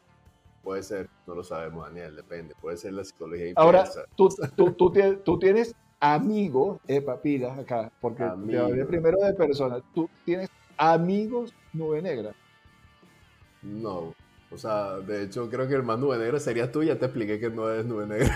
Puede 0.62 0.82
ser, 0.82 1.08
no 1.26 1.34
lo 1.34 1.42
sabemos, 1.42 1.86
Daniel, 1.86 2.14
depende. 2.14 2.54
Puede 2.60 2.76
ser 2.76 2.92
la 2.92 3.04
psicología 3.04 3.52
Ahora, 3.56 3.80
inversa. 3.80 4.04
tú, 4.14 4.28
tú, 4.56 4.72
tú, 4.72 4.92
tienes, 4.92 5.24
tú 5.24 5.38
tienes 5.38 5.74
amigos, 5.98 6.78
epa, 6.86 7.20
pilas 7.20 7.58
acá, 7.58 7.90
porque 8.00 8.22
te 8.22 8.58
hablé 8.58 8.84
primero 8.84 9.18
de 9.18 9.34
personas. 9.34 9.82
Tú 9.94 10.08
tienes 10.24 10.48
amigos 10.76 11.52
nube 11.72 12.00
negra. 12.00 12.32
No. 13.62 14.14
O 14.50 14.58
sea, 14.58 14.98
de 14.98 15.24
hecho, 15.24 15.48
creo 15.48 15.66
que 15.66 15.74
el 15.74 15.82
más 15.82 15.98
nube 15.98 16.18
negra 16.18 16.38
serías 16.38 16.70
tú. 16.70 16.82
Ya 16.82 16.98
te 16.98 17.06
expliqué 17.06 17.40
que 17.40 17.48
no 17.50 17.68
eres 17.68 17.86
nube 17.86 18.06
negra. 18.06 18.28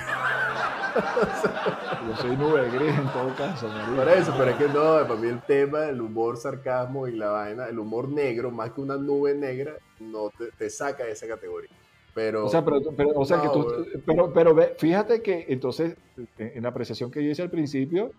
Yo 2.08 2.16
soy 2.16 2.36
nube 2.36 2.70
gris 2.70 2.96
en 2.96 3.08
todo 3.12 3.34
caso, 3.36 3.68
marico. 3.68 3.96
Por 3.96 4.08
eso, 4.08 4.34
pero 4.38 4.50
es 4.50 4.56
que 4.56 4.68
no, 4.68 5.06
para 5.06 5.16
mí 5.16 5.28
el 5.28 5.42
tema 5.42 5.80
del 5.80 6.00
humor, 6.00 6.38
sarcasmo 6.38 7.06
y 7.06 7.12
la 7.16 7.30
vaina, 7.30 7.66
el 7.66 7.78
humor 7.78 8.08
negro, 8.08 8.50
más 8.50 8.70
que 8.72 8.80
una 8.80 8.96
nube 8.96 9.34
negra, 9.34 9.74
no 10.00 10.30
te, 10.30 10.50
te 10.52 10.70
saca 10.70 11.04
de 11.04 11.12
esa 11.12 11.26
categoría. 11.26 11.70
Pero, 12.16 12.46
O 12.46 12.48
sea, 12.48 12.64
pero, 12.64 12.80
pero- 12.96 13.10
o 13.14 13.24
sea 13.26 13.36
No, 13.36 13.42
que 13.42 13.48
tú, 13.50 13.66
pero, 14.06 14.32
pero 14.32 14.54
ve, 14.54 14.74
fíjate 14.78 15.20
que 15.20 15.44
entonces, 15.50 15.96
en 16.38 16.62
la 16.62 16.70
apreciación 16.70 17.10
que 17.10 17.22
yo 17.22 17.30
hice 17.30 17.42
al 17.42 17.50
principio, 17.50 18.10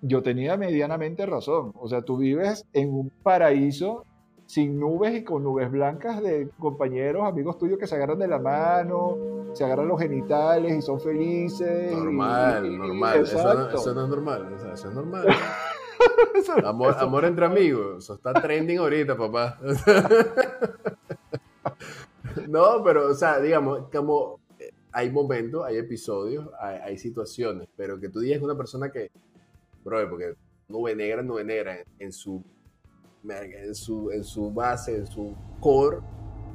yo 0.00 0.24
tenía 0.24 0.56
medianamente 0.56 1.24
razón. 1.24 1.72
O 1.78 1.88
sea, 1.88 2.02
tú 2.02 2.16
vives 2.16 2.66
en 2.72 2.92
un 2.92 3.10
paraíso 3.22 4.04
sin 4.46 4.80
nubes 4.80 5.14
y 5.14 5.22
con 5.22 5.44
nubes 5.44 5.70
blancas 5.70 6.20
de 6.20 6.48
compañeros, 6.58 7.22
amigos 7.24 7.58
tuyos 7.58 7.78
que 7.78 7.86
se 7.86 7.94
agarran 7.94 8.18
de 8.18 8.26
la 8.26 8.40
mano, 8.40 9.16
se 9.52 9.64
agarran 9.64 9.86
los 9.86 10.00
genitales 10.00 10.76
y 10.76 10.82
son 10.82 11.00
felices. 11.00 11.92
y- 11.92 11.94
normal, 11.94 12.66
y- 12.66 12.76
normal. 12.76 13.20
Eso 13.20 13.36
no, 13.54 13.68
eso 13.70 13.94
no 13.94 14.02
es 14.02 14.08
normal. 14.08 14.52
o 14.52 14.58
sea, 14.58 14.72
eso 14.72 14.88
es 14.88 14.94
normal. 14.96 15.26
Amor, 16.64 16.96
amor 16.98 17.24
entre 17.24 17.44
amigos. 17.46 18.02
Eso 18.02 18.14
está 18.14 18.32
trending 18.34 18.78
ahorita, 18.78 19.16
papá. 19.16 19.58
no, 22.48 22.82
pero, 22.84 23.08
o 23.10 23.14
sea, 23.14 23.40
digamos, 23.40 23.88
como 23.92 24.40
eh, 24.58 24.70
hay 24.92 25.10
momentos, 25.10 25.64
hay 25.64 25.76
episodios, 25.78 26.48
hay, 26.60 26.76
hay 26.78 26.98
situaciones, 26.98 27.68
pero 27.76 27.98
que 28.00 28.08
tú 28.08 28.20
digas 28.20 28.42
una 28.42 28.56
persona 28.56 28.90
que, 28.90 29.10
bro, 29.84 30.08
porque 30.08 30.34
nube 30.68 30.94
negra, 30.94 31.22
nube 31.22 31.44
negra, 31.44 31.76
en, 31.78 31.84
en 31.98 32.12
su, 32.12 32.42
en, 33.28 33.74
su, 33.74 34.10
en 34.10 34.24
su 34.24 34.50
base, 34.52 34.96
en 34.96 35.06
su 35.06 35.34
core, 35.60 35.98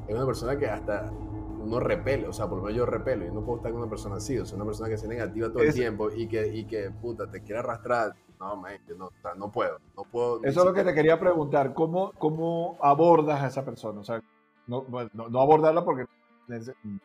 es 0.07 0.15
una 0.15 0.25
persona 0.25 0.57
que 0.57 0.67
hasta 0.67 1.12
uno 1.12 1.79
repele, 1.79 2.27
o 2.27 2.34
sea, 2.34 2.48
por 2.48 2.60
lo 2.60 2.63
menos 2.65 2.77
yo 2.77 2.86
repelo, 2.86 3.25
yo 3.25 3.34
no 3.34 3.43
puedo 3.43 3.57
estar 3.57 3.72
con 3.72 3.81
una 3.81 3.89
persona 3.89 4.15
así, 4.15 4.38
o 4.38 4.46
sea, 4.46 4.55
una 4.55 4.65
persona 4.65 4.89
que 4.89 4.98
sea 4.98 5.10
negativa 5.10 5.50
todo 5.50 5.63
el 5.63 5.69
Es- 5.69 5.75
tiempo 5.75 6.10
y 6.12 6.27
que, 6.27 6.48
y 6.48 6.65
que, 6.65 6.91
puta, 6.91 7.29
te 7.29 7.41
quiera 7.41 7.60
arrastrar. 7.60 8.13
No, 8.39 8.55
man, 8.55 8.77
yo 8.88 8.96
no, 8.96 9.07
o 9.07 9.12
sea, 9.19 9.34
no 9.34 9.51
puedo, 9.51 9.79
no 9.96 10.03
puedo. 10.03 10.38
Eso 10.43 10.60
es 10.60 10.65
lo 10.67 10.72
que 10.74 10.84
te 10.84 10.93
quería 10.93 11.19
preguntar. 11.19 11.74
¿Cómo, 11.74 12.12
cómo 12.19 12.77
abordas 12.81 13.41
a 13.41 13.48
esa 13.48 13.65
persona? 13.65 14.00
O 14.00 14.03
sea, 14.03 14.22
no, 14.67 14.81
bueno, 14.83 15.09
no, 15.13 15.29
no 15.29 15.41
abordarla 15.41 15.83
porque 15.83 16.05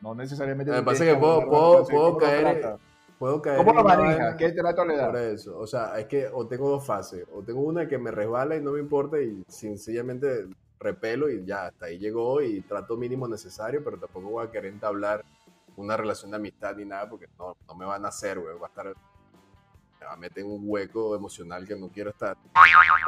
no 0.01 0.15
necesariamente... 0.15 0.71
Me 0.73 0.83
pasa 0.83 1.05
que 1.05 1.15
puedo- 1.15 1.49
puedo- 1.49 1.85
puedo 1.87 2.17
caer-. 2.19 2.77
Puedo 3.19 3.41
caer 3.41 3.59
¿Cómo 3.59 3.73
lo 3.73 3.85
manejas? 3.85 4.35
¿Qué 4.35 4.51
trato 4.51 4.85
le 4.85 4.95
Por 4.99 5.13
das? 5.13 5.23
eso, 5.23 5.57
o 5.57 5.65
sea, 5.67 5.97
es 5.97 6.07
que 6.07 6.27
o 6.27 6.45
tengo 6.49 6.69
dos 6.69 6.85
fases, 6.85 7.25
o 7.33 7.41
tengo 7.43 7.61
una 7.61 7.87
que 7.87 7.97
me 7.97 8.11
resbala 8.11 8.57
y 8.57 8.61
no 8.61 8.73
me 8.73 8.81
importa 8.81 9.21
y 9.21 9.45
sencillamente 9.47 10.49
repelo 10.81 11.31
y 11.31 11.45
ya, 11.45 11.67
hasta 11.67 11.87
ahí 11.87 11.99
llegó 11.99 12.43
y 12.43 12.63
trato 12.63 12.97
mínimo 12.97 13.29
necesario, 13.29 13.85
pero 13.85 13.97
tampoco 13.97 14.29
voy 14.29 14.45
a 14.45 14.51
querer 14.51 14.73
entablar 14.73 15.25
una 15.77 15.97
relación 15.97 16.33
de 16.33 16.39
amistad 16.39 16.75
ni 16.75 16.85
nada 16.85 17.09
porque 17.09 17.29
no, 17.39 17.57
no 17.69 17.75
me 17.77 17.85
van 17.87 18.05
a 18.05 18.09
hacer, 18.09 18.41
güey, 18.41 18.59
va 18.59 18.67
a 18.67 18.71
estar, 18.71 18.87
me 18.87 20.07
va 20.07 20.13
a 20.15 20.17
meter 20.17 20.45
en 20.45 20.51
un 20.51 20.63
hueco 20.65 21.15
emocional 21.15 21.65
que 21.65 21.77
no 21.77 21.91
quiero 21.91 22.11
estar. 22.11 22.37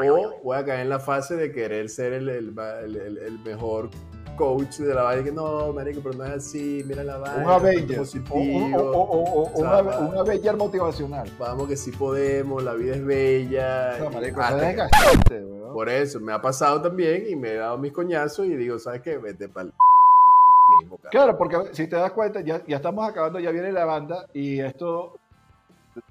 O 0.08 0.42
voy 0.44 0.56
a 0.56 0.64
caer 0.64 0.80
en 0.82 0.90
la 0.90 1.00
fase 1.00 1.34
de 1.34 1.50
querer 1.50 1.88
ser 1.88 2.12
el, 2.12 2.28
el- 2.28 2.56
el- 2.96 3.18
el 3.18 3.38
mejor 3.40 3.90
coach 4.36 4.78
de 4.78 4.94
la 4.94 5.02
vaina, 5.02 5.22
que 5.24 5.32
no, 5.32 5.72
marico, 5.72 6.00
pero 6.02 6.16
no 6.16 6.24
es 6.24 6.30
así, 6.32 6.82
mira 6.86 7.02
la 7.04 7.18
vaina, 7.18 7.44
Un 7.44 7.50
Avenger. 7.50 7.98
Positivo. 7.98 8.76
o- 8.76 8.90
o- 8.90 9.02
o- 9.02 9.42
o- 9.42 9.52
O 9.52 9.56
sea, 9.56 9.82
una, 9.82 10.20
Avenger 10.20 10.56
motivacional. 10.56 11.30
Vamos 11.38 11.68
que 11.68 11.76
sí 11.76 11.90
podemos, 11.92 12.62
la 12.62 12.74
vida 12.74 12.94
es 12.96 13.04
bella. 13.04 13.98
No, 13.98 14.10
marico, 14.10 14.40
hasta 14.40 14.74
que- 14.74 15.44
por 15.72 15.88
eso, 15.88 16.20
me 16.20 16.32
ha 16.32 16.40
pasado 16.40 16.80
también 16.82 17.24
y 17.28 17.36
me 17.36 17.50
he 17.52 17.56
dado 17.56 17.76
mis 17.78 17.92
coñazos 17.92 18.46
y 18.46 18.54
digo, 18.56 18.78
¿sabes 18.78 19.00
qué? 19.02 19.18
Vete 19.18 19.48
para 19.48 19.66
el 19.68 19.72
mismo. 20.80 20.98
Claro, 21.10 21.36
porque 21.36 21.56
si 21.72 21.86
te 21.88 21.96
das 21.96 22.12
cuenta, 22.12 22.40
ya, 22.40 22.62
ya 22.66 22.76
estamos 22.76 23.08
acabando, 23.08 23.38
ya 23.40 23.50
viene 23.50 23.72
la 23.72 23.84
banda 23.84 24.26
y 24.32 24.60
esto, 24.60 25.16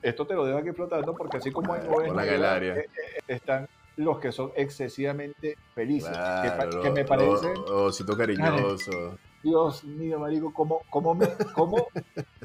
esto 0.02 0.26
te 0.28 0.34
lo 0.34 0.46
dejo 0.46 0.60
aquí 0.60 0.72
flotando 0.72 1.14
porque 1.16 1.38
así 1.38 1.52
como 1.52 1.74
hay 1.74 1.82
nubes 1.88 2.12
eh, 2.12 2.76
eh, 2.78 3.20
están 3.28 3.68
los 3.98 4.20
que 4.20 4.32
son 4.32 4.52
excesivamente 4.56 5.58
felices, 5.76 6.10
que, 6.42 6.50
pa- 6.50 6.56
Claro, 6.66 6.82
que 6.82 6.92
me 6.92 7.06
parecen, 7.06 7.54
osito 7.70 8.16
cariñoso. 8.18 9.18
Dios 9.44 9.84
mío, 9.84 10.20
marico, 10.20 10.54
¿cómo, 10.54 10.82
cómo, 10.90 11.14
me, 11.16 11.28
cómo 11.54 11.88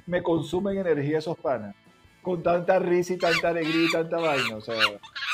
me 0.06 0.22
consumen 0.22 0.78
energía 0.78 1.18
esos 1.18 1.38
panas? 1.38 1.74
Con 2.22 2.42
tanta 2.42 2.78
risa 2.78 3.14
y 3.14 3.18
tanta 3.18 3.48
alegría 3.50 3.86
y 3.88 3.92
tanta 3.92 4.18
vaina, 4.18 4.56
o 4.56 4.60
sea, 4.60 4.74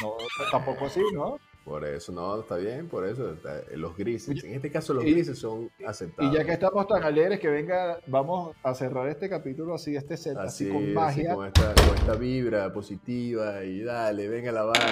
no, 0.03 0.13
tampoco 0.51 0.87
así, 0.87 1.01
¿no? 1.15 1.39
Por 1.65 1.83
eso, 1.87 2.13
no, 2.13 2.41
está 2.41 2.57
bien, 2.57 2.89
por 2.89 3.07
eso. 3.07 3.33
está- 3.33 3.63
los 3.75 3.97
grises. 3.97 4.45
En 4.45 4.55
este 4.55 4.71
caso, 4.71 4.93
los 4.93 5.03
Y- 5.05 5.13
grises 5.13 5.39
son 5.39 5.71
aceptados. 5.87 6.31
Y 6.33 6.37
ya 6.37 6.45
que 6.45 6.53
estamos 6.53 6.87
tan 6.87 7.03
alegres, 7.03 7.41
que 7.41 7.49
venga, 7.49 7.99
vamos 8.07 8.55
a 8.63 8.75
cerrar 8.75 9.09
este 9.09 9.31
capítulo 9.31 9.75
así, 9.75 9.97
este 9.97 10.17
set, 10.19 10.37
así, 10.37 10.65
Así, 10.67 10.73
con 10.73 10.83
así, 10.85 10.93
magia. 11.23 11.35
con, 11.35 11.47
esta, 11.47 11.75
con 11.75 11.97
esta 11.97 12.15
vibra 12.17 12.71
positiva 12.73 13.65
y 13.65 13.83
dale, 13.83 14.29
venga 14.29 14.53
la 14.53 14.65
banda. 14.65 14.83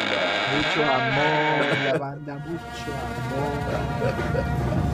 Mucho 0.57 0.83
amor, 0.91 1.67
la 1.93 1.99
banda, 1.99 2.35
mucho 2.39 2.93
amor. 2.93 4.83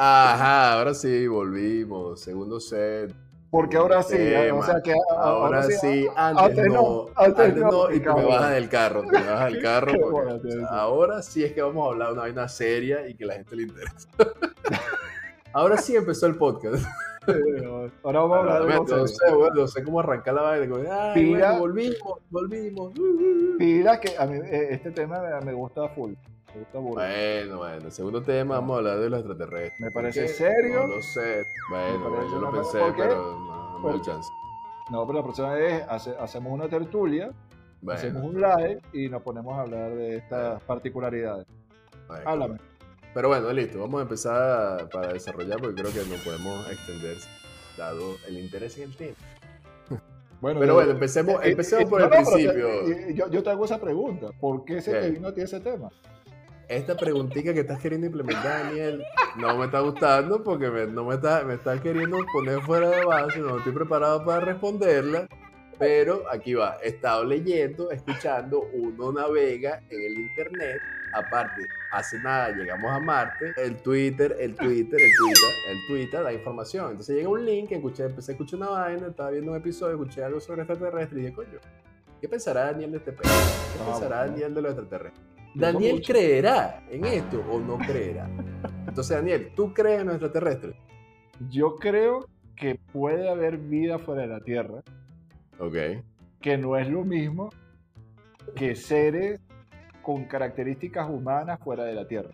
Ajá, 0.00 0.74
ahora 0.78 0.94
sí, 0.94 1.26
volvimos. 1.26 2.20
Segundo 2.20 2.60
set. 2.60 3.12
Porque 3.50 3.76
ahora 3.78 4.02
sí, 4.02 4.14
Tema. 4.16 4.58
o 4.58 4.62
sea 4.62 4.80
que 4.82 4.92
a- 4.92 5.20
Ahora 5.22 5.62
sí, 5.64 6.06
antes, 6.14 6.44
antes 6.44 6.66
no, 6.68 7.06
antes 7.16 7.46
antes 7.46 7.56
no, 7.62 7.70
no, 7.70 7.90
y 7.94 7.98
te 8.00 8.12
me 8.12 8.24
bajas 8.26 8.50
del 8.52 8.68
carro, 8.68 9.00
te 9.02 9.18
me 9.18 9.24
bajas 9.26 9.52
del 9.52 9.62
carro. 9.62 9.92
Porque, 10.10 10.32
o 10.32 10.40
sea, 10.50 10.66
ahora 10.68 11.22
sí 11.22 11.44
es 11.44 11.52
que 11.54 11.62
vamos 11.62 11.86
a 11.86 11.90
hablar 11.92 12.08
de 12.08 12.12
una 12.12 12.22
vaina 12.22 12.46
seria 12.48 13.08
y 13.08 13.14
que 13.14 13.24
la 13.24 13.34
gente 13.34 13.56
le 13.56 13.62
interesa. 13.62 14.08
ahora 15.52 15.76
sí 15.78 15.96
empezó 15.96 16.26
el 16.26 16.36
podcast. 16.36 16.84
Ahora 18.02 18.20
vamos 18.20 18.36
a 18.36 18.40
hablar 18.40 18.66
de 18.66 18.74
no, 18.96 19.06
sé, 19.06 19.32
bueno, 19.34 19.54
no 19.54 19.66
sé 19.66 19.82
cómo 19.82 20.00
arrancar 20.00 20.34
la 20.34 20.42
vaina. 20.42 20.74
Ay, 20.90 21.14
Pila. 21.14 21.46
bueno, 21.52 21.58
volvimos, 21.60 22.18
volvimos. 22.30 22.98
uh, 22.98 23.02
uh, 23.02 23.54
uh". 23.54 23.58
Pila 23.58 23.98
que 24.00 24.16
a 24.18 24.26
mí 24.26 24.38
eh, 24.44 24.68
este 24.72 24.90
tema 24.92 25.20
me, 25.20 25.40
me 25.46 25.52
gusta 25.52 25.88
full. 25.88 26.12
Gusta. 26.58 26.78
Bueno, 26.80 27.58
bueno, 27.58 27.84
el 27.86 27.92
segundo 27.92 28.22
tema 28.22 28.56
vamos 28.56 28.74
a 28.74 28.78
hablar 28.78 28.98
de 29.00 29.10
los 29.10 29.20
extraterrestres. 29.20 29.80
Me 29.80 29.90
¿Por 29.90 30.02
parece 30.02 30.22
qué? 30.22 30.28
serio. 30.28 30.86
No 30.86 30.96
lo 30.96 31.02
sé. 31.02 31.42
Bueno, 31.70 32.30
yo 32.30 32.40
lo 32.40 32.50
pensé, 32.52 32.78
pero 32.96 33.14
no, 33.38 33.72
no 33.78 33.82
Porque- 33.82 34.00
chance. 34.02 34.28
No, 34.90 35.06
pero 35.06 35.18
la 35.18 35.22
próxima 35.24 35.52
vez 35.52 35.84
hace- 35.88 36.16
hacemos 36.18 36.52
una 36.52 36.68
tertulia, 36.68 37.30
Bueno, 37.82 37.98
hacemos 37.98 38.24
un 38.24 38.40
live 38.40 38.80
y 38.94 39.08
nos 39.08 39.22
ponemos 39.22 39.54
a 39.56 39.60
hablar 39.62 39.90
de 39.94 40.16
estas 40.16 40.62
particularidades. 40.62 41.46
bueno. 42.08 42.22
Háblame. 42.30 42.58
Pero 43.14 43.28
bueno, 43.28 43.52
listo, 43.52 43.80
vamos 43.80 43.98
a 44.00 44.02
empezar 44.02 44.88
para 44.90 45.12
desarrollar 45.12 45.58
porque 45.60 45.82
creo 45.82 45.92
que 45.92 46.08
no 46.10 46.16
podemos 46.24 46.70
extender 46.70 47.16
dado 47.76 48.16
el 48.28 48.38
interés 48.38 48.76
en 48.78 48.84
el 48.84 48.96
tema. 48.96 49.16
Bueno, 50.40 50.60
Pero 50.60 50.70
yo- 50.70 50.74
bueno, 50.76 50.90
empecemos, 50.92 51.34
eh, 51.44 51.50
empecemos 51.50 51.84
eh, 51.84 51.88
por 51.88 52.00
no, 52.00 52.04
el 52.06 52.10
no, 52.12 52.16
principio. 52.30 52.66
te- 52.84 53.10
eh, 53.10 53.14
yo, 53.14 53.28
yo 53.28 53.42
te 53.42 53.50
hago 53.50 53.64
esa 53.64 53.80
pregunta. 53.80 54.28
¿Por 54.40 54.64
qué 54.64 54.80
se 54.80 54.92
¿Qué? 54.92 55.00
te 55.00 55.10
vino 55.10 55.26
a 55.28 55.34
ti 55.34 55.40
ese 55.40 55.58
tema? 55.58 55.90
Esta 56.68 56.94
preguntita 56.96 57.54
que 57.54 57.60
estás 57.60 57.80
queriendo 57.80 58.06
implementar, 58.08 58.64
Daniel, 58.64 59.02
no 59.36 59.56
me 59.56 59.64
está 59.64 59.80
gustando 59.80 60.44
porque 60.44 60.68
me, 60.70 60.86
no 60.86 61.04
me 61.04 61.14
está, 61.14 61.42
me 61.42 61.54
estás 61.54 61.80
queriendo 61.80 62.18
poner 62.30 62.60
fuera 62.60 62.90
de 62.90 63.04
base, 63.06 63.38
no 63.40 63.56
estoy 63.56 63.72
preparado 63.72 64.22
para 64.24 64.40
responderla. 64.40 65.26
Pero 65.78 66.24
aquí 66.30 66.54
va, 66.54 66.76
he 66.82 66.88
estado 66.88 67.24
leyendo, 67.24 67.90
escuchando, 67.92 68.62
uno 68.74 69.12
navega 69.12 69.80
en 69.88 70.02
el 70.02 70.18
internet. 70.18 70.78
Aparte, 71.14 71.62
hace 71.92 72.18
nada 72.18 72.50
llegamos 72.50 72.90
a 72.92 72.98
Marte, 72.98 73.52
el 73.56 73.76
Twitter, 73.76 74.36
el 74.40 74.54
Twitter, 74.56 75.00
el 75.00 75.12
Twitter, 75.16 75.50
el 75.70 75.78
Twitter 75.86 76.22
da 76.24 76.32
información. 76.32 76.90
Entonces 76.90 77.16
llega 77.16 77.28
un 77.28 77.46
link, 77.46 77.70
escuché, 77.70 78.04
empecé 78.06 78.32
a 78.32 78.34
escuchar 78.34 78.58
una 78.58 78.70
vaina, 78.70 79.06
estaba 79.06 79.30
viendo 79.30 79.52
un 79.52 79.56
episodio, 79.56 79.94
escuché 79.94 80.22
algo 80.24 80.40
sobre 80.40 80.62
extraterrestres 80.62 81.16
y 81.18 81.22
dije, 81.22 81.32
coño, 81.34 81.58
¿qué 82.20 82.28
pensará 82.28 82.64
Daniel 82.72 82.90
de 82.90 82.96
este 82.98 83.12
pedo? 83.12 83.22
¿Qué 83.22 83.78
Ah, 83.80 83.92
pensará. 83.92 84.26
Daniel 84.26 84.54
de 84.54 84.62
los 84.62 84.72
extraterrestres? 84.72 85.37
Daniel 85.60 85.94
mucho. 85.96 86.12
creerá 86.12 86.82
en 86.90 87.04
esto 87.04 87.44
o 87.50 87.58
no 87.60 87.78
creerá. 87.78 88.28
Entonces, 88.86 89.16
Daniel, 89.16 89.52
¿tú 89.54 89.72
crees 89.74 90.00
en 90.00 90.06
los 90.06 90.16
extraterrestres? 90.16 90.74
Yo 91.50 91.76
creo 91.76 92.26
que 92.56 92.74
puede 92.92 93.28
haber 93.28 93.58
vida 93.58 93.98
fuera 93.98 94.22
de 94.22 94.28
la 94.28 94.40
Tierra, 94.40 94.82
Ok. 95.60 95.76
que 96.40 96.56
no 96.58 96.76
es 96.76 96.88
lo 96.88 97.04
mismo 97.04 97.50
que 98.56 98.74
seres 98.74 99.40
con 100.02 100.24
características 100.24 101.08
humanas 101.08 101.60
fuera 101.60 101.84
de 101.84 101.94
la 101.94 102.06
Tierra. 102.08 102.30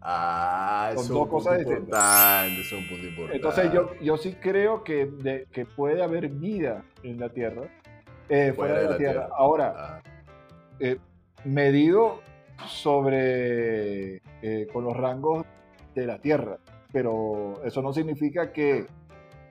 Ah, 0.00 0.90
Son 0.94 1.00
eso 1.00 1.02
es 1.02 1.08
dos 1.08 1.22
un 1.24 1.28
cosas 1.28 1.58
importante, 1.60 2.60
eso 2.60 2.76
es 2.76 2.82
un 2.82 2.88
punto 2.88 3.06
importante. 3.06 3.36
Entonces 3.36 3.72
yo, 3.72 3.94
yo 4.00 4.16
sí 4.16 4.36
creo 4.40 4.84
que, 4.84 5.06
de- 5.06 5.46
que 5.52 5.66
puede 5.66 6.02
haber 6.02 6.28
vida 6.28 6.84
en 7.02 7.18
la 7.18 7.28
Tierra, 7.30 7.62
eh, 8.28 8.52
fuera, 8.54 8.78
de 8.78 8.90
la, 8.90 8.96
Tierra. 8.96 9.28
Ahora, 9.36 9.74
Ah, 9.76 10.00
eh, 10.78 10.98
medido 11.44 12.20
sobre 12.66 14.22
eh, 14.42 14.66
con 14.72 14.84
los 14.84 14.96
rangos 14.96 15.46
de 15.94 16.06
la 16.06 16.18
Tierra, 16.20 16.58
pero 16.92 17.62
eso 17.64 17.82
no 17.82 17.92
significa 17.92 18.52
que 18.52 18.86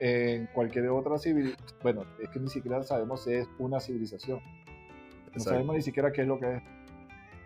en 0.00 0.46
cualquier 0.46 0.88
otra 0.90 1.18
civilización, 1.18 1.78
bueno, 1.82 2.04
es 2.20 2.28
que 2.28 2.38
ni 2.38 2.48
siquiera 2.48 2.82
sabemos 2.82 3.24
si 3.24 3.34
es 3.34 3.48
una 3.58 3.80
civilización, 3.80 4.38
no 4.38 5.26
exacto. 5.26 5.50
sabemos 5.50 5.76
ni 5.76 5.82
siquiera 5.82 6.12
qué 6.12 6.22
es 6.22 6.28
lo 6.28 6.38
que 6.38 6.56
es. 6.56 6.62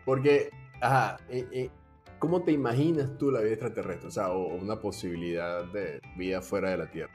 Porque, 0.04 0.50
ajá, 0.81 1.19
eh, 1.31 1.47
eh, 1.52 1.71
¿cómo 2.19 2.42
te 2.42 2.52
imaginas 2.52 3.16
tú 3.19 3.31
la 3.31 3.40
vida 3.40 3.52
extraterrestre? 3.52 4.09
O 4.09 4.11
sea, 4.11 4.31
o, 4.33 4.42
o 4.42 4.57
una 4.57 4.81
posibilidad 4.81 5.64
de 5.73 6.00
vida 6.16 6.42
fuera 6.42 6.71
de 6.71 6.78
la 6.78 6.90
Tierra. 6.90 7.12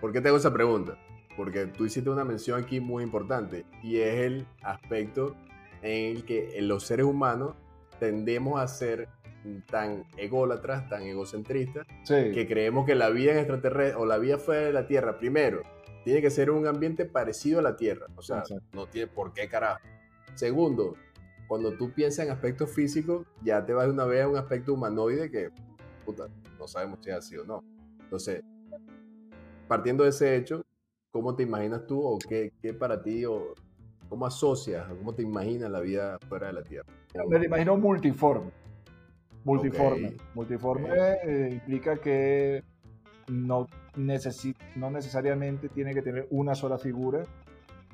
¿Por 0.00 0.12
qué 0.12 0.20
te 0.20 0.28
hago 0.28 0.38
esa 0.38 0.52
pregunta? 0.52 0.98
Porque 1.36 1.66
tú 1.66 1.84
hiciste 1.84 2.08
una 2.10 2.24
mención 2.24 2.62
aquí 2.62 2.80
muy 2.80 3.02
importante 3.02 3.66
y 3.82 3.98
es 3.98 4.14
el 4.14 4.46
aspecto 4.62 5.36
en 5.86 6.16
el 6.16 6.24
que 6.24 6.60
los 6.62 6.84
seres 6.84 7.06
humanos 7.06 7.54
tendemos 7.98 8.60
a 8.60 8.68
ser 8.68 9.08
tan 9.70 10.04
ególatras, 10.16 10.88
tan 10.88 11.02
egocentristas, 11.02 11.86
Sí, 12.04 12.32
que 12.32 12.46
creemos 12.48 12.84
que 12.84 12.94
la 12.94 13.10
vida 13.10 13.32
en 13.32 13.38
extraterrestre 13.38 13.94
o 13.94 14.04
la 14.04 14.18
vida 14.18 14.38
fuera 14.38 14.62
de 14.62 14.72
la 14.72 14.86
Tierra, 14.86 15.18
primero, 15.18 15.62
tiene 16.04 16.20
que 16.20 16.30
ser 16.30 16.50
un 16.50 16.66
ambiente 16.66 17.04
parecido 17.04 17.60
a 17.60 17.62
la 17.62 17.76
Tierra. 17.76 18.06
O 18.16 18.22
sea, 18.22 18.40
Exacto. 18.40 18.64
no 18.72 18.86
tiene 18.86 19.06
por 19.06 19.32
qué 19.32 19.48
carajo. 19.48 19.80
Segundo, 20.34 20.94
cuando 21.46 21.72
tú 21.72 21.92
piensas 21.92 22.26
en 22.26 22.32
aspectos 22.32 22.70
físicos, 22.70 23.26
ya 23.42 23.64
te 23.64 23.72
vas 23.72 23.86
de 23.86 23.92
una 23.92 24.04
vez 24.04 24.24
a 24.24 24.28
un 24.28 24.36
aspecto 24.36 24.74
humanoide 24.74 25.30
que, 25.30 25.50
puta, 26.04 26.28
no 26.58 26.66
sabemos 26.66 26.98
si 27.02 27.10
es 27.10 27.16
así 27.16 27.36
o 27.36 27.44
no. 27.44 27.62
Entonces, 28.00 28.42
partiendo 29.68 30.04
de 30.04 30.10
ese 30.10 30.36
hecho, 30.36 30.64
¿cómo 31.12 31.34
te 31.36 31.44
imaginas 31.44 31.86
tú 31.86 32.00
o 32.00 32.18
qué, 32.18 32.52
qué 32.60 32.74
para 32.74 33.02
ti 33.02 33.24
o 33.24 33.54
cómo 34.08 34.26
asocias 34.26 34.86
cómo 34.98 35.14
te 35.14 35.22
imaginas 35.22 35.70
la 35.70 35.80
vida 35.80 36.18
fuera 36.28 36.48
de 36.48 36.52
la 36.54 36.62
Tierra? 36.62 36.86
me 37.28 37.44
imagino 37.44 37.76
multiforme. 37.76 38.50
Multiforme. 39.44 40.08
Ok. 40.08 40.14
Multiforme 40.34 40.90
Ok. 40.90 40.96
eh, 41.24 41.48
implica 41.52 41.96
que 41.96 42.62
no, 43.28 43.66
necesi- 43.96 44.56
no 44.74 44.90
necesariamente 44.90 45.68
tiene 45.68 45.94
que 45.94 46.02
tener 46.02 46.26
una 46.30 46.54
sola 46.54 46.78
figura. 46.78 47.22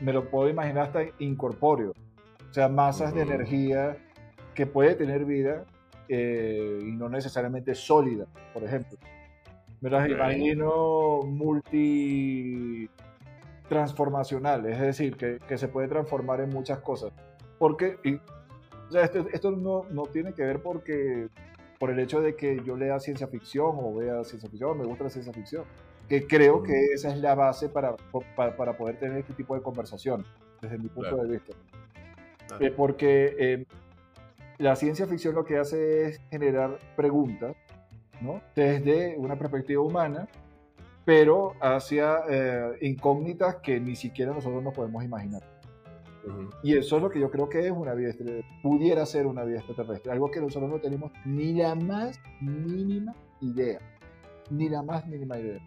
Me 0.01 0.13
lo 0.13 0.29
puedo 0.31 0.49
imaginar 0.49 0.85
hasta 0.87 1.03
incorpóreo. 1.19 1.93
O 2.51 2.55
sea, 2.55 2.69
masas 2.69 3.15
de 3.15 3.23
energía 3.23 3.97
que 4.55 4.67
puede 4.67 4.95
tener 4.95 5.25
vida 5.25 5.65
eh, 6.09 6.81
y 6.83 6.93
no 6.93 7.09
necesariamente 7.09 7.75
sólida, 7.75 8.27
por 8.53 8.65
ejemplo. 8.65 8.99
Me 9.81 9.91
las 9.91 10.09
imagino 10.09 11.21
multi 11.25 12.89
transformacional, 13.77 14.67
es 14.67 14.79
decir, 14.79 15.17
que, 15.17 15.39
que 15.49 15.57
se 15.57 15.67
puede 15.69 15.89
transformar 15.89 16.41
en 16.43 16.51
muchas 16.51 16.81
cosas. 16.81 17.11
Porque, 17.59 17.97
y- 18.05 18.17
o 18.17 18.91
sea, 18.91 19.05
esto, 19.05 19.27
esto 19.33 19.51
no, 19.51 19.85
no 19.91 20.03
tiene 20.03 20.35
que 20.35 20.43
ver 20.45 20.61
porque 20.61 21.29
por 21.79 21.91
el 21.91 21.99
hecho 21.99 22.21
de 22.21 22.37
que 22.37 22.61
yo 22.65 22.77
lea 22.77 23.01
ciencia 23.01 23.27
ficción 23.29 23.77
o 23.79 23.95
vea 23.95 24.23
ciencia 24.25 24.51
ficción, 24.51 24.77
me 24.79 24.85
gusta 24.85 25.05
la 25.05 25.11
ciencia 25.11 25.33
ficción, 25.33 25.65
que 26.07 26.27
creo 26.27 26.63
que 26.63 26.93
esa 26.93 27.09
es 27.11 27.17
la 27.19 27.35
base 27.35 27.71
para, 27.71 27.97
para, 28.37 28.55
para 28.57 28.77
poder 28.77 28.99
tener 28.99 29.17
este 29.19 29.33
tipo 29.33 29.55
de 29.55 29.63
conversación, 29.63 30.27
desde 30.61 30.77
mi 30.77 30.89
punto 30.89 31.09
Claro. 31.11 31.23
de 31.25 31.29
vista. 31.31 31.53
Eh, 32.61 32.71
porque 32.77 33.35
eh, 33.39 33.65
la 34.59 34.77
ciencia 34.77 35.07
ficción 35.07 35.35
lo 35.35 35.45
que 35.47 35.57
hace 35.59 36.09
es 36.09 36.21
generar 36.31 36.79
preguntas, 36.95 37.57
¿no? 38.21 38.43
Desde 38.55 39.17
una 39.17 39.37
perspectiva 39.37 39.83
humana, 39.83 40.29
pero 41.05 41.55
hacia 41.61 42.21
eh, 42.29 42.79
incógnitas 42.83 43.57
que 43.57 43.81
ni 43.81 43.97
siquiera 43.97 44.33
nosotros 44.33 44.63
nos 44.63 44.75
podemos 44.75 45.05
imaginar. 45.05 45.43
Ujú. 46.25 46.51
Y 46.63 46.77
eso 46.77 46.97
es 46.97 47.03
lo 47.03 47.11
que 47.11 47.19
yo 47.19 47.31
creo 47.31 47.49
que 47.49 47.67
es 47.67 47.73
una 47.73 47.95
vida 47.95 48.11
extraterrestre. 48.11 48.61
Pudiera 48.63 49.05
ser 49.07 49.27
una 49.27 49.45
vida 49.45 49.59
extraterrestre. 49.59 50.13
Algo 50.13 50.31
que 50.31 50.41
nosotros 50.41 50.71
no 50.71 50.79
tenemos 50.79 51.11
ni 51.25 51.55
la 51.55 51.75
más 51.75 52.21
mínima 52.41 53.15
idea. 53.41 53.81
Ni 54.51 54.69
la 54.69 54.83
más 54.83 55.07
mínima 55.07 55.39
idea. 55.39 55.61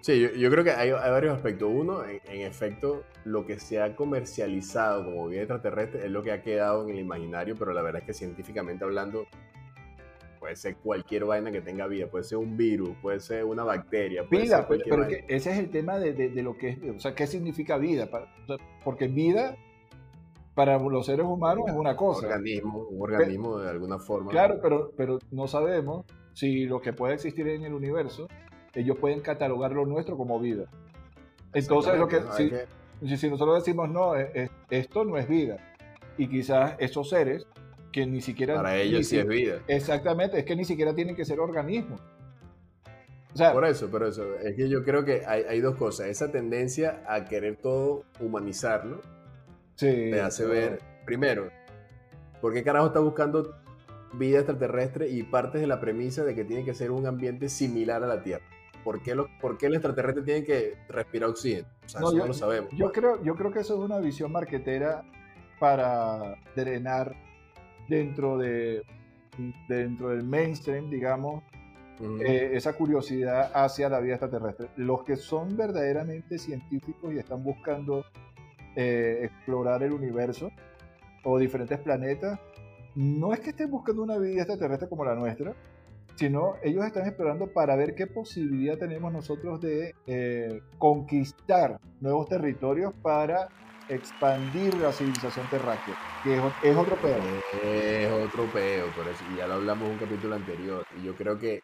Sí, 0.00 0.20
yo, 0.20 0.32
yo 0.32 0.50
creo 0.50 0.64
que 0.64 0.72
hay, 0.72 0.90
hay 0.90 1.10
varios 1.12 1.36
aspectos. 1.36 1.70
Uno, 1.72 2.04
en, 2.04 2.20
en 2.24 2.40
efecto, 2.40 3.04
lo 3.24 3.46
que 3.46 3.60
se 3.60 3.80
ha 3.80 3.94
comercializado 3.94 5.04
como 5.04 5.28
vida 5.28 5.42
extraterrestre 5.42 6.04
es 6.04 6.10
lo 6.10 6.24
que 6.24 6.32
ha 6.32 6.42
quedado 6.42 6.82
en 6.82 6.90
el 6.90 6.98
imaginario, 6.98 7.54
pero 7.56 7.72
la 7.72 7.82
verdad 7.82 8.00
es 8.00 8.06
que 8.06 8.14
científicamente 8.14 8.82
hablando, 8.82 9.26
puede 10.42 10.56
ser 10.56 10.74
cualquier 10.78 11.24
vaina 11.24 11.52
que 11.52 11.60
tenga 11.60 11.86
vida, 11.86 12.08
puede 12.08 12.24
ser 12.24 12.36
un 12.38 12.56
virus, 12.56 12.90
puede 13.00 13.20
ser 13.20 13.44
una 13.44 13.62
bacteria, 13.62 14.24
puede 14.28 14.42
Vida, 14.42 14.56
ser 14.56 14.66
pero, 14.66 14.66
cualquier 14.66 14.90
pero 14.90 15.02
es 15.04 15.08
vaina. 15.12 15.26
que 15.28 15.34
ese 15.36 15.52
es 15.52 15.58
el 15.58 15.70
tema 15.70 15.98
de, 16.00 16.12
de- 16.14 16.30
de 16.30 16.42
lo 16.42 16.58
que 16.58 16.70
es, 16.70 16.78
o 16.96 16.98
sea, 16.98 17.14
¿qué 17.14 17.28
significa 17.28 17.78
vida? 17.78 18.08
Porque 18.82 19.06
vida 19.06 19.56
para 20.56 20.80
los 20.80 21.06
seres 21.06 21.24
humanos 21.26 21.66
es 21.68 21.74
una 21.76 21.92
Un 21.92 21.96
cosa. 21.96 22.26
organismo, 22.26 22.80
un 22.90 23.00
organismo 23.02 23.58
de 23.58 23.70
alguna 23.70 24.00
forma. 24.00 24.32
Claro, 24.32 24.58
pero, 24.60 24.90
pero 24.96 25.20
no 25.30 25.46
sabemos 25.46 26.04
si 26.32 26.64
lo 26.66 26.80
que 26.80 26.92
puede 26.92 27.14
existir 27.14 27.46
en 27.46 27.62
el 27.62 27.72
universo, 27.72 28.26
ellos 28.74 28.98
pueden 28.98 29.20
catalogar 29.20 29.70
lo 29.70 29.86
nuestro 29.86 30.16
como 30.16 30.40
vida. 30.40 30.64
Entonces, 31.54 31.96
lo 31.96 32.08
que, 32.08 32.18
si, 32.32 33.16
si- 33.16 33.30
nosotros 33.30 33.64
decimos, 33.64 33.88
no, 33.90 34.16
es- 34.16 34.30
es- 34.34 34.50
esto 34.70 35.04
no 35.04 35.16
es 35.18 35.28
vida, 35.28 35.56
y 36.18 36.26
quizás 36.26 36.74
esos 36.80 37.08
seres 37.10 37.46
que 37.92 38.06
ni 38.06 38.20
siquiera... 38.20 38.54
Para 38.56 38.76
ellos 38.76 39.00
sí 39.06 39.16
si- 39.16 39.18
es 39.18 39.26
vida. 39.28 39.58
Exactamente, 39.68 40.38
es 40.38 40.44
que 40.44 40.56
ni 40.56 40.64
siquiera 40.64 40.94
tienen 40.94 41.14
que 41.14 41.24
ser 41.24 41.38
organismos. 41.40 42.00
O 43.34 43.36
sea, 43.36 43.52
Por 43.52 43.64
eso, 43.64 43.88
por 43.90 44.02
eso. 44.02 44.34
Es 44.42 44.56
que 44.56 44.68
yo 44.68 44.84
creo 44.84 45.04
que 45.04 45.24
hay, 45.26 45.42
hay 45.48 45.60
dos 45.60 45.76
cosas. 45.76 46.08
Esa 46.08 46.30
tendencia 46.30 47.02
a 47.06 47.24
querer 47.24 47.56
todo 47.56 48.04
humanizarlo, 48.20 49.00
sí, 49.76 49.86
te 50.10 50.20
hace 50.20 50.44
ver, 50.44 50.80
primero, 51.06 51.48
¿por 52.40 52.52
qué 52.52 52.62
carajo 52.62 52.88
está 52.88 52.98
buscando 53.00 53.54
vida 54.14 54.38
extraterrestre 54.38 55.08
y 55.08 55.22
partes 55.22 55.60
de 55.62 55.66
la 55.66 55.80
premisa 55.80 56.24
de 56.24 56.34
que 56.34 56.44
tiene 56.44 56.64
que 56.66 56.74
ser 56.74 56.90
un 56.90 57.06
ambiente 57.06 57.48
similar 57.48 58.02
a 58.04 58.06
la 58.06 58.22
Tierra? 58.22 58.44
¿Por 58.84 59.00
qué, 59.02 59.14
lo, 59.14 59.28
por 59.40 59.56
qué 59.56 59.66
el 59.66 59.74
extraterrestre 59.76 60.22
tiene 60.24 60.44
que 60.44 60.74
respirar 60.88 61.30
oxígeno? 61.30 61.68
O 61.86 61.88
sea, 61.88 62.00
No, 62.02 62.08
eso 62.08 62.16
yo- 62.16 62.22
no 62.24 62.26
lo 62.28 62.34
sabemos. 62.34 62.70
Yo 62.76 62.92
creo, 62.92 63.22
yo 63.22 63.34
creo 63.36 63.50
que 63.50 63.60
eso 63.60 63.74
es 63.74 63.80
una 63.80 63.98
visión 63.98 64.30
marquetera 64.30 65.04
para 65.58 66.34
drenar 66.54 67.14
dentro 67.92 68.38
de 68.38 68.82
dentro 69.68 70.10
del 70.10 70.24
mainstream, 70.24 70.90
digamos, 70.90 71.42
eh, 72.00 72.50
esa 72.54 72.72
curiosidad 72.74 73.50
hacia 73.54 73.88
la 73.88 74.00
vida 74.00 74.14
extraterrestre. 74.14 74.68
Los 74.76 75.04
que 75.04 75.16
son 75.16 75.56
verdaderamente 75.56 76.38
científicos 76.38 77.12
y 77.14 77.18
están 77.18 77.42
buscando 77.42 78.04
eh, 78.76 79.20
explorar 79.22 79.82
el 79.82 79.92
universo 79.92 80.50
o 81.24 81.38
diferentes 81.38 81.78
planetas, 81.78 82.40
no 82.94 83.32
es 83.32 83.40
que 83.40 83.50
estén 83.50 83.70
buscando 83.70 84.02
una 84.02 84.18
vida 84.18 84.42
extraterrestre 84.42 84.88
como 84.88 85.04
la 85.04 85.14
nuestra, 85.14 85.54
sino 86.16 86.54
ellos 86.62 86.84
están 86.84 87.06
explorando 87.06 87.46
para 87.46 87.74
ver 87.76 87.94
qué 87.94 88.06
posibilidad 88.06 88.76
tenemos 88.76 89.12
nosotros 89.12 89.60
de 89.60 89.94
eh, 90.06 90.60
conquistar 90.78 91.78
nuevos 92.00 92.28
territorios 92.28 92.92
para 93.00 93.48
expandir 93.88 94.74
la 94.74 94.92
civilización 94.92 95.48
terráquea, 95.50 95.96
que 96.22 96.36
es, 96.36 96.76
otro 96.76 96.96
peor. 96.96 97.20
Es 97.62 98.10
otro 98.10 98.44
peo, 98.52 98.86
por 98.96 99.06
eso. 99.08 99.24
Ya 99.36 99.46
lo 99.46 99.54
hablamos 99.54 99.88
en 99.88 99.94
un 99.94 99.98
capítulo 99.98 100.34
anterior. 100.34 100.86
Y 100.98 101.04
yo 101.04 101.14
creo 101.14 101.38
que 101.38 101.62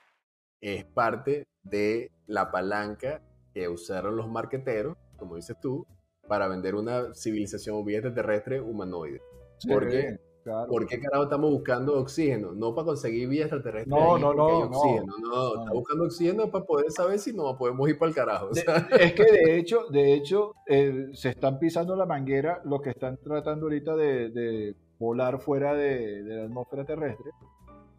es 0.60 0.84
parte 0.84 1.46
de 1.62 2.10
la 2.26 2.50
palanca 2.50 3.22
que 3.52 3.68
usaron 3.68 4.16
los 4.16 4.28
marqueteros, 4.28 4.96
como 5.16 5.36
dices 5.36 5.56
tú, 5.60 5.86
para 6.26 6.48
vender 6.48 6.74
una 6.74 7.14
civilización 7.14 7.76
o 7.76 7.84
vida 7.84 7.98
extraterrestre 7.98 8.60
humanoide. 8.60 9.20
¿Por 9.66 9.88
qué? 9.88 10.18
Claro. 10.44 10.68
¿Por 10.70 10.86
qué 10.86 10.98
carajo 11.00 11.24
estamos 11.24 11.50
buscando 11.50 11.98
oxígeno? 11.98 12.52
No 12.52 12.74
para 12.74 12.86
conseguir 12.86 13.28
vida 13.28 13.42
extraterrestre. 13.44 13.90
No, 13.90 14.16
no, 14.18 14.32
no, 14.32 14.48
no. 14.66 14.78
oxígeno. 14.78 15.14
No, 15.20 15.54
No. 15.54 15.60
está 15.60 15.72
buscando 15.72 16.04
oxígeno 16.04 16.50
para 16.50 16.64
poder 16.64 16.90
saber 16.90 17.18
si 17.18 17.32
no 17.34 17.56
podemos 17.58 17.88
ir 17.88 17.98
para 17.98 18.08
el 18.08 18.14
carajo. 18.14 18.48
De- 18.50 18.60
es 19.04 19.12
que 19.12 19.24
de 19.24 19.58
hecho, 19.58 19.84
de 19.90 20.14
hecho, 20.14 20.54
eh, 20.66 21.08
se 21.12 21.30
están 21.30 21.58
pisando 21.58 21.94
la 21.96 22.06
manguera 22.06 22.62
los 22.64 22.80
que 22.80 22.90
están 22.90 23.18
tratando 23.18 23.66
ahorita 23.66 23.94
de, 23.96 24.30
de 24.30 24.74
volar 24.98 25.38
fuera 25.40 25.74
de, 25.74 26.22
de 26.22 26.36
la 26.36 26.44
atmósfera 26.44 26.84
terrestre, 26.84 27.30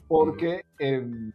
porque 0.07 0.63
em, 0.79 1.31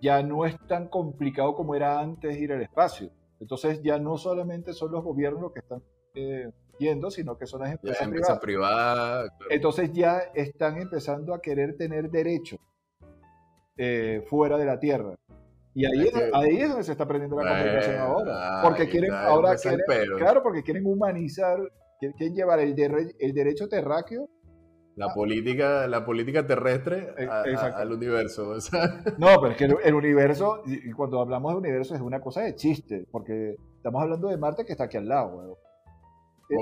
ya 0.00 0.22
no 0.22 0.44
es 0.46 0.56
tan 0.66 0.88
complicado 0.88 1.54
como 1.54 1.74
era 1.74 2.00
antes 2.00 2.36
ir 2.38 2.52
al 2.52 2.62
espacio. 2.62 3.10
Entonces 3.40 3.82
ya 3.82 3.98
no 3.98 4.16
solamente 4.16 4.72
son 4.72 4.92
los 4.92 5.04
gobiernos 5.04 5.42
los 5.42 5.52
que 5.52 5.60
están 5.60 5.82
eh, 6.14 6.50
yendo, 6.78 7.10
sino 7.10 7.36
que 7.38 7.46
son 7.46 7.60
las 7.62 7.72
empresas 7.72 8.02
empresa 8.02 8.40
privadas. 8.40 9.28
claro. 9.38 9.50
Entonces 9.52 9.92
ya 9.92 10.18
están 10.34 10.78
empezando 10.78 11.34
a 11.34 11.40
querer 11.40 11.76
tener 11.76 12.10
derecho 12.10 12.56
eh, 13.76 14.24
fuera 14.28 14.56
de 14.58 14.64
la 14.66 14.78
Tierra. 14.78 15.14
Y 15.74 15.86
ahí 15.86 16.06
Es 16.06 16.14
ahí 16.32 16.56
es 16.60 16.68
donde 16.68 16.84
se 16.84 16.92
está 16.92 17.06
perdiendo 17.06 17.36
la 17.40 17.50
comunicación 17.50 17.96
ahora. 17.98 18.60
Porque 18.62 18.88
quieren, 18.88 19.12
ahora 19.12 19.56
quieren, 19.56 19.80
claro, 20.18 20.42
porque 20.42 20.62
quieren 20.62 20.86
humanizar, 20.86 21.58
quieren, 21.98 22.34
llevar 22.34 22.60
el, 22.60 22.76
derre- 22.76 23.14
el 23.18 23.32
derecho 23.34 23.66
terráqueo 23.68 24.28
La 24.94 25.12
política, 25.12 25.88
la 25.88 26.04
política 26.04 26.46
terrestre 26.46 27.12
Eh, 27.18 27.26
a- 27.28 27.42
a- 27.42 27.50
exacto. 27.50 27.82
al 27.82 27.90
universo. 27.92 28.50
o 28.50 28.60
sea, 28.60 29.02
No, 29.18 29.40
pero 29.40 29.48
es 29.50 29.56
que 29.56 29.64
el, 29.64 29.76
el 29.82 29.94
universo, 29.94 30.62
y 30.64 30.90
y 30.90 30.92
cuando 30.92 31.20
hablamos 31.20 31.52
de 31.54 31.58
universo 31.58 31.96
es 31.96 32.00
una 32.00 32.20
cosa 32.20 32.42
de 32.42 32.54
chiste, 32.54 33.04
porque 33.10 33.56
estamos 33.76 34.00
hablando 34.00 34.28
de 34.28 34.36
Marte 34.36 34.64
que 34.64 34.70
está 34.72 34.84
aquí 34.84 34.96
al 34.98 35.08
lado, 35.08 35.36
weón. 35.38 35.54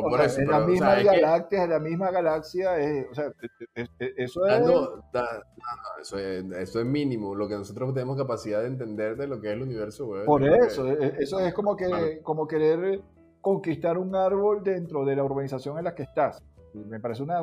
Por 0.01 0.13
o 0.13 0.17
sea, 0.17 0.27
eso, 0.27 0.41
en 0.41 0.47
pero, 0.47 0.59
la 0.59 0.65
o 0.65 0.69
misma 0.69 0.87
sea, 0.87 0.97
es 1.01 1.05
que- 1.09 1.11
Vía 1.17 1.21
Láctea, 1.29 1.65
en 1.65 1.71
la 1.71 1.79
misma 1.81 2.11
galaxia, 2.11 2.79
es- 2.79 3.07
o 3.11 3.15
sea, 3.15 3.27
eh, 3.27 3.67
eh, 3.75 3.87
eh, 3.99 4.15
eso 4.17 4.47
es... 4.47 4.53
dando- 4.53 5.05
da- 5.13 5.43
no, 5.57 5.77
no, 5.77 6.03
eso, 6.03 6.19
es, 6.19 6.45
eso 6.53 6.81
es 6.81 6.87
mínimo. 6.87 7.35
Lo 7.35 7.49
que 7.49 7.55
nosotros 7.55 7.93
tenemos 7.95 8.17
capacidad 8.17 8.61
de 8.61 8.69
entender 8.69 9.17
de 9.17 9.27
lo 9.27 9.41
que 9.41 9.49
es 9.49 9.55
el 9.55 9.63
universo, 9.63 10.07
güey. 10.07 10.25
Por 10.25 10.41
creo 10.41 10.59
que- 10.61 10.67
eso, 10.67 10.89
eso 10.89 11.41
es 11.41 11.53
como 11.55 11.77
que 11.77 11.87
Claro. 11.87 12.07
como 12.23 12.47
querer 12.47 13.01
conquistar 13.41 13.99
un 13.99 14.15
árbol 14.15 14.63
dentro 14.63 15.05
de 15.05 15.17
la 15.17 15.25
urbanización 15.25 15.77
en 15.79 15.85
la 15.85 15.95
que 15.95 16.05
estás. 16.05 16.43
Me 16.75 17.01
parece 17.01 17.23
una 17.23 17.41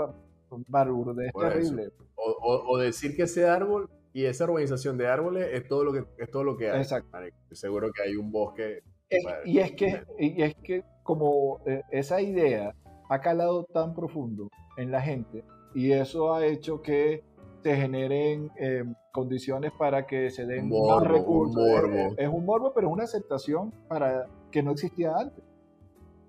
barburdez 0.68 1.30
eso. 1.30 1.40
terrible. 1.40 1.92
O, 2.16 2.32
o- 2.32 2.72
o 2.74 2.78
decir 2.78 3.16
que 3.16 3.24
ese 3.24 3.48
árbol 3.48 3.90
y 4.14 4.26
esa 4.26 4.46
urbanización 4.46 4.98
de 4.98 5.08
árboles 5.08 5.48
es 5.52 5.68
todo 5.68 5.84
lo 5.84 5.94
que, 5.94 6.04
es 6.18 6.32
todo 6.32 6.44
lo 6.44 6.58
que 6.58 6.70
hay. 6.72 6.82
Exacto. 6.82 7.18
seguro 7.52 7.92
que 7.92 8.02
hay 8.04 8.16
un 8.16 8.32
bosque. 8.32 8.82
Es- 9.10 9.24
y, 9.46 9.60
es 9.60 9.72
que, 9.74 10.04
y 10.20 10.42
es 10.42 10.56
que 10.56 10.84
como 11.10 11.60
eh, 11.66 11.82
esa 11.90 12.22
idea 12.22 12.76
ha 13.10 13.20
calado 13.20 13.64
tan 13.64 13.96
profundo 13.96 14.48
en 14.78 14.92
la 14.92 15.02
gente 15.02 15.44
y 15.74 15.92
eso 15.92 16.36
ha 16.36 16.46
hecho 16.46 16.84
que 16.84 17.24
se 17.64 17.76
generen 17.76 18.52
eh, 18.60 18.84
condiciones 19.12 19.72
para 19.72 20.06
que 20.06 20.30
se 20.30 20.46
den 20.46 20.70
morbo, 20.70 21.00
más 21.00 21.08
recursos. 21.08 21.56
un 21.58 21.72
morbo. 21.72 21.96
Es, 21.96 22.14
es 22.20 22.28
un 22.30 22.46
morbo, 22.46 22.74
pero 22.76 22.88
es 22.90 22.94
una 22.94 23.04
aceptación 23.06 23.72
para 23.88 24.28
que 24.52 24.62
no 24.62 24.70
existía 24.74 25.16
antes. 25.18 25.44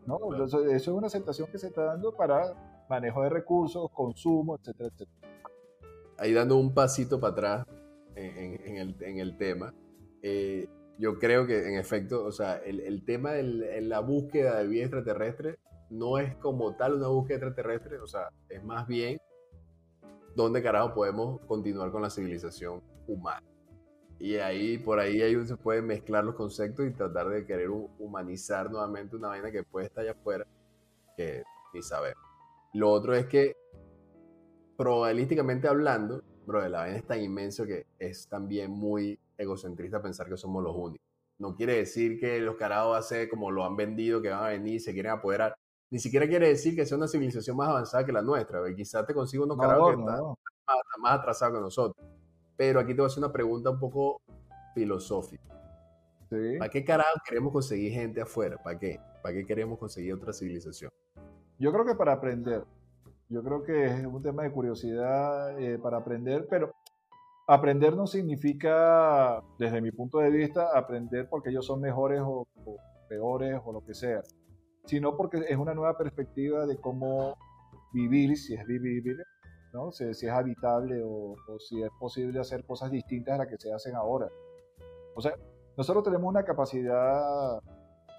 ¿no? 0.06 0.16
Claro. 0.16 0.32
Entonces, 0.44 0.72
eso 0.72 0.90
es 0.92 0.96
una 0.96 1.08
aceptación 1.08 1.48
que 1.52 1.58
se 1.58 1.66
está 1.66 1.84
dando 1.84 2.16
para 2.16 2.54
manejo 2.88 3.20
de 3.22 3.28
recursos, 3.28 3.90
consumo, 3.92 4.56
etcétera, 4.56 4.88
etcétera. 4.94 5.28
ahí 6.16 6.32
dando 6.32 6.56
un 6.56 6.72
pasito 6.72 7.20
para 7.20 7.32
atrás 7.34 7.66
en, 8.14 8.36
en- 8.38 8.66
en 8.66 8.76
el, 8.78 8.96
en 9.02 9.18
el 9.18 9.36
tema, 9.36 9.74
eh, 10.22 10.66
yo 11.00 11.18
creo 11.18 11.46
que 11.46 11.66
en 11.66 11.78
efecto, 11.78 12.24
o 12.24 12.30
sea, 12.30 12.56
el, 12.58 12.80
el 12.80 13.04
tema 13.04 13.32
de 13.32 13.80
la 13.80 14.00
búsqueda 14.00 14.58
de 14.58 14.66
vida 14.66 14.82
extraterrestre 14.84 15.58
no 15.88 16.18
es 16.18 16.36
como 16.36 16.76
tal 16.76 16.94
una 16.94 17.08
búsqueda 17.08 17.38
extraterrestre, 17.38 17.98
o 17.98 18.06
sea, 18.06 18.28
es 18.48 18.62
más 18.62 18.86
bien 18.86 19.18
dónde 20.36 20.62
carajo 20.62 20.94
podemos 20.94 21.40
continuar 21.46 21.90
con 21.90 22.02
la 22.02 22.10
civilización 22.10 22.82
humana. 23.08 23.46
Y 24.18 24.36
ahí, 24.36 24.76
por 24.76 25.00
ahí, 25.00 25.22
ahí 25.22 25.46
se 25.46 25.56
pueden 25.56 25.86
mezclar 25.86 26.22
los 26.24 26.34
conceptos 26.34 26.86
y 26.86 26.90
tratar 26.90 27.30
de 27.30 27.46
querer 27.46 27.70
hu- 27.70 27.88
humanizar 27.98 28.70
nuevamente 28.70 29.16
una 29.16 29.28
vaina 29.28 29.50
que 29.50 29.64
puede 29.64 29.86
estar 29.86 30.02
allá 30.02 30.12
afuera, 30.12 30.46
que 31.16 31.42
ni 31.72 31.82
sabemos. 31.82 32.22
Lo 32.74 32.90
otro 32.90 33.14
es 33.14 33.24
que 33.26 33.56
probabilísticamente 34.76 35.68
hablando, 35.68 36.22
bro, 36.46 36.68
la 36.68 36.80
vaina 36.80 36.98
es 36.98 37.06
tan 37.06 37.22
inmenso 37.22 37.64
que 37.64 37.86
es 37.98 38.28
también 38.28 38.70
muy 38.70 39.18
egocentrista 39.42 40.02
pensar 40.02 40.28
que 40.28 40.36
somos 40.36 40.62
los 40.62 40.74
únicos. 40.76 41.06
No 41.38 41.54
quiere 41.54 41.76
decir 41.76 42.18
que 42.20 42.38
los 42.40 42.56
carajos 42.56 42.92
va 42.94 42.98
a 42.98 43.02
ser 43.02 43.28
como 43.28 43.50
lo 43.50 43.64
han 43.64 43.76
vendido, 43.76 44.20
que 44.20 44.28
van 44.28 44.44
a 44.44 44.48
venir 44.48 44.74
y 44.74 44.80
se 44.80 44.92
quieren 44.92 45.12
apoderar. 45.12 45.54
Ni 45.90 45.98
siquiera 45.98 46.28
quiere 46.28 46.48
decir 46.48 46.76
que 46.76 46.84
sea 46.86 46.96
una 46.98 47.08
civilización 47.08 47.56
más 47.56 47.68
avanzada 47.68 48.04
que 48.04 48.12
la 48.12 48.22
nuestra. 48.22 48.60
Quizás 48.74 49.06
te 49.06 49.14
consigo 49.14 49.44
unos 49.44 49.58
carajos 49.58 49.90
que 49.92 49.96
No, 49.96 50.02
están 50.02 50.18
no, 50.18 50.36
más, 50.66 50.76
más 51.00 51.18
atrasados 51.18 51.54
que 51.56 51.60
nosotros. 51.62 52.06
Pero 52.56 52.78
aquí 52.80 52.92
te 52.94 53.00
voy 53.00 53.04
a 53.04 53.06
hacer 53.08 53.24
una 53.24 53.32
pregunta 53.32 53.70
un 53.70 53.78
poco 53.80 54.20
filosófica. 54.74 55.42
sí. 56.30 56.56
¿Para 56.58 56.70
qué 56.70 56.84
carajo 56.84 57.18
queremos 57.26 57.52
conseguir 57.52 57.92
gente 57.92 58.20
afuera? 58.20 58.56
¿Para 58.62 58.78
qué? 58.78 59.00
¿Para 59.22 59.34
qué 59.34 59.44
queremos 59.46 59.78
conseguir 59.78 60.14
otra 60.14 60.32
civilización? 60.32 60.90
Yo 61.58 61.72
creo 61.72 61.84
que 61.86 61.94
para 61.94 62.12
aprender. 62.12 62.64
Yo 63.28 63.42
creo 63.42 63.62
que 63.62 63.86
es 63.86 64.04
un 64.06 64.22
tema 64.22 64.42
de 64.42 64.52
curiosidad 64.52 65.58
eh, 65.58 65.78
para 65.78 65.98
aprender, 65.98 66.46
pero 66.50 66.72
aprender 67.50 67.96
no 67.96 68.06
significa, 68.06 69.42
desde 69.58 69.80
mi 69.80 69.90
punto 69.90 70.18
de 70.18 70.30
vista, 70.30 70.68
aprender 70.72 71.28
porque 71.28 71.50
ellos 71.50 71.66
son 71.66 71.80
mejores 71.80 72.20
o, 72.24 72.46
peores 73.08 73.60
o 73.64 73.72
lo 73.72 73.84
que 73.84 73.92
sea, 73.92 74.22
sino 74.84 75.16
porque 75.16 75.38
es 75.48 75.56
una 75.56 75.74
nueva 75.74 75.98
perspectiva 75.98 76.64
de 76.64 76.76
cómo 76.76 77.36
vivir, 77.92 78.36
si 78.36 78.54
es 78.54 78.64
vivible, 78.64 79.24
¿no? 79.72 79.90
si, 79.90 80.04
es 80.04 80.24
habitable 80.28 81.02
o, 81.04 81.34
si 81.58 81.82
es 81.82 81.90
posible 81.98 82.38
hacer 82.38 82.64
cosas 82.64 82.92
distintas 82.92 83.34
a 83.34 83.38
las 83.38 83.48
que 83.48 83.58
se 83.58 83.72
hacen 83.72 83.96
ahora. 83.96 84.28
O 85.16 85.20
sea, 85.20 85.34
nosotros 85.76 86.04
tenemos 86.04 86.28
una 86.28 86.44
capacidad 86.44 87.58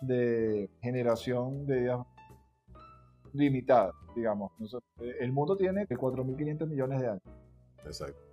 de 0.02 0.70
generación 0.82 1.65
de 1.65 1.98
limitada, 3.32 3.94
digamos. 4.13 4.52
El 5.22 5.32
mundo 5.32 5.56
tiene 5.56 5.88
4.500 5.88 6.67
millones 6.67 7.00
de 7.00 7.08
años 7.08 7.24
Exacto. 7.86 8.31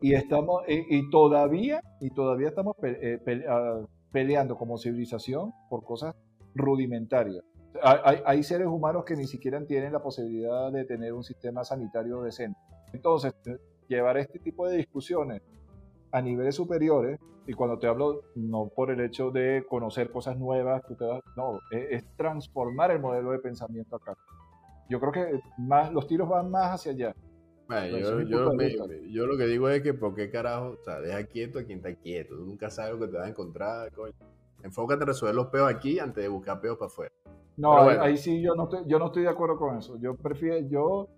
Y 0.00 0.14
estamos 0.14 0.62
y, 0.68 0.96
y 0.98 1.10
todavía 1.10 1.80
y 2.00 2.10
todavía 2.10 2.48
estamos 2.48 2.76
eh, 2.82 3.18
ah, 3.48 3.80
peleando 4.12 4.56
como 4.56 4.78
civilización 4.78 5.52
por 5.68 5.84
cosas 5.84 6.14
rudimentarias. 6.54 7.42
Hay, 7.82 8.20
hay- 8.24 8.42
seres 8.42 8.68
humanos 8.68 9.04
que 9.04 9.16
ni 9.16 9.26
siquiera 9.26 9.62
tienen 9.66 9.92
la 9.92 10.00
posibilidad 10.02 10.72
de 10.72 10.84
tener 10.86 11.12
un 11.12 11.22
sistema 11.22 11.62
sanitario 11.62 12.22
decente. 12.22 12.58
Entonces, 12.94 13.34
llevar 13.88 14.16
este 14.16 14.38
tipo 14.38 14.66
de 14.66 14.78
discusiones 14.78 15.42
a 16.10 16.22
niveles 16.22 16.54
superiores, 16.54 17.18
y 17.46 17.52
cuando 17.52 17.78
te 17.78 17.86
hablo, 17.86 18.22
no 18.34 18.68
por 18.68 18.90
el 18.90 19.00
hecho 19.00 19.30
de 19.30 19.64
conocer 19.68 20.10
cosas 20.10 20.38
nuevas, 20.38 20.82
tú 20.88 20.94
te 20.94 21.04
vas- 21.04 21.20
no, 21.36 21.58
es, 21.70 21.86
es 22.02 22.16
transformar 22.16 22.90
el 22.92 23.00
modelo 23.00 23.30
de 23.32 23.38
pensamiento 23.40 23.96
acá. 23.96 24.14
Yo 24.88 24.98
creo 24.98 25.12
que 25.12 25.40
más, 25.58 25.92
los 25.92 26.06
tiros 26.06 26.28
van 26.28 26.50
más 26.50 26.72
hacia 26.72 26.92
allá. 26.92 27.14
Bueno, 27.68 27.98
yo, 27.98 28.20
yo, 28.20 28.52
me- 28.52 28.70
lo 28.70 29.36
que 29.36 29.46
digo 29.46 29.68
es 29.68 29.82
que, 29.82 29.92
¿por 29.94 30.14
qué 30.14 30.30
carajo? 30.30 30.76
O 30.80 30.84
sea, 30.84 31.00
deja 31.00 31.24
quieto 31.24 31.58
a 31.58 31.64
quien 31.64 31.78
está 31.78 31.94
quieto. 31.94 32.36
Tú 32.36 32.44
nunca 32.44 32.70
sabes 32.70 32.92
lo 32.94 33.00
que 33.00 33.08
te 33.08 33.16
vas 33.18 33.26
a 33.26 33.30
encontrar, 33.30 33.92
coño. 33.92 34.14
Enfócate 34.62 35.02
en 35.02 35.08
resolver 35.08 35.34
los 35.34 35.46
peos 35.48 35.68
aquí 35.68 35.98
antes 35.98 36.22
de 36.22 36.28
buscar 36.28 36.60
peos 36.60 36.76
para 36.78 36.86
afuera. 36.86 37.12
No, 37.56 37.76
ahí, 37.76 37.84
bueno. 37.84 38.02
ahí 38.02 38.16
sí 38.16 38.40
yo 38.40 38.54
no, 38.54 38.64
estoy, 38.64 38.80
yo 38.86 38.98
no 38.98 39.06
estoy 39.06 39.22
de 39.22 39.28
acuerdo 39.30 39.56
con 39.56 39.76
eso. 39.78 39.98
Yo 39.98 40.14
prefiero, 40.14 40.58
yo, 40.68 41.08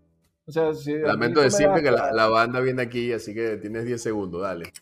o 0.46 0.50
sea, 0.50 0.72
si... 0.72 0.96
Lamento 0.98 1.40
decirte 1.40 1.82
que 1.82 1.90
la, 1.90 2.12
la 2.12 2.28
banda 2.28 2.60
viene 2.60 2.82
aquí, 2.82 3.12
así 3.12 3.34
que 3.34 3.56
tienes 3.58 3.84
10 3.84 4.00
segundos, 4.00 4.42
dale. 4.42 4.72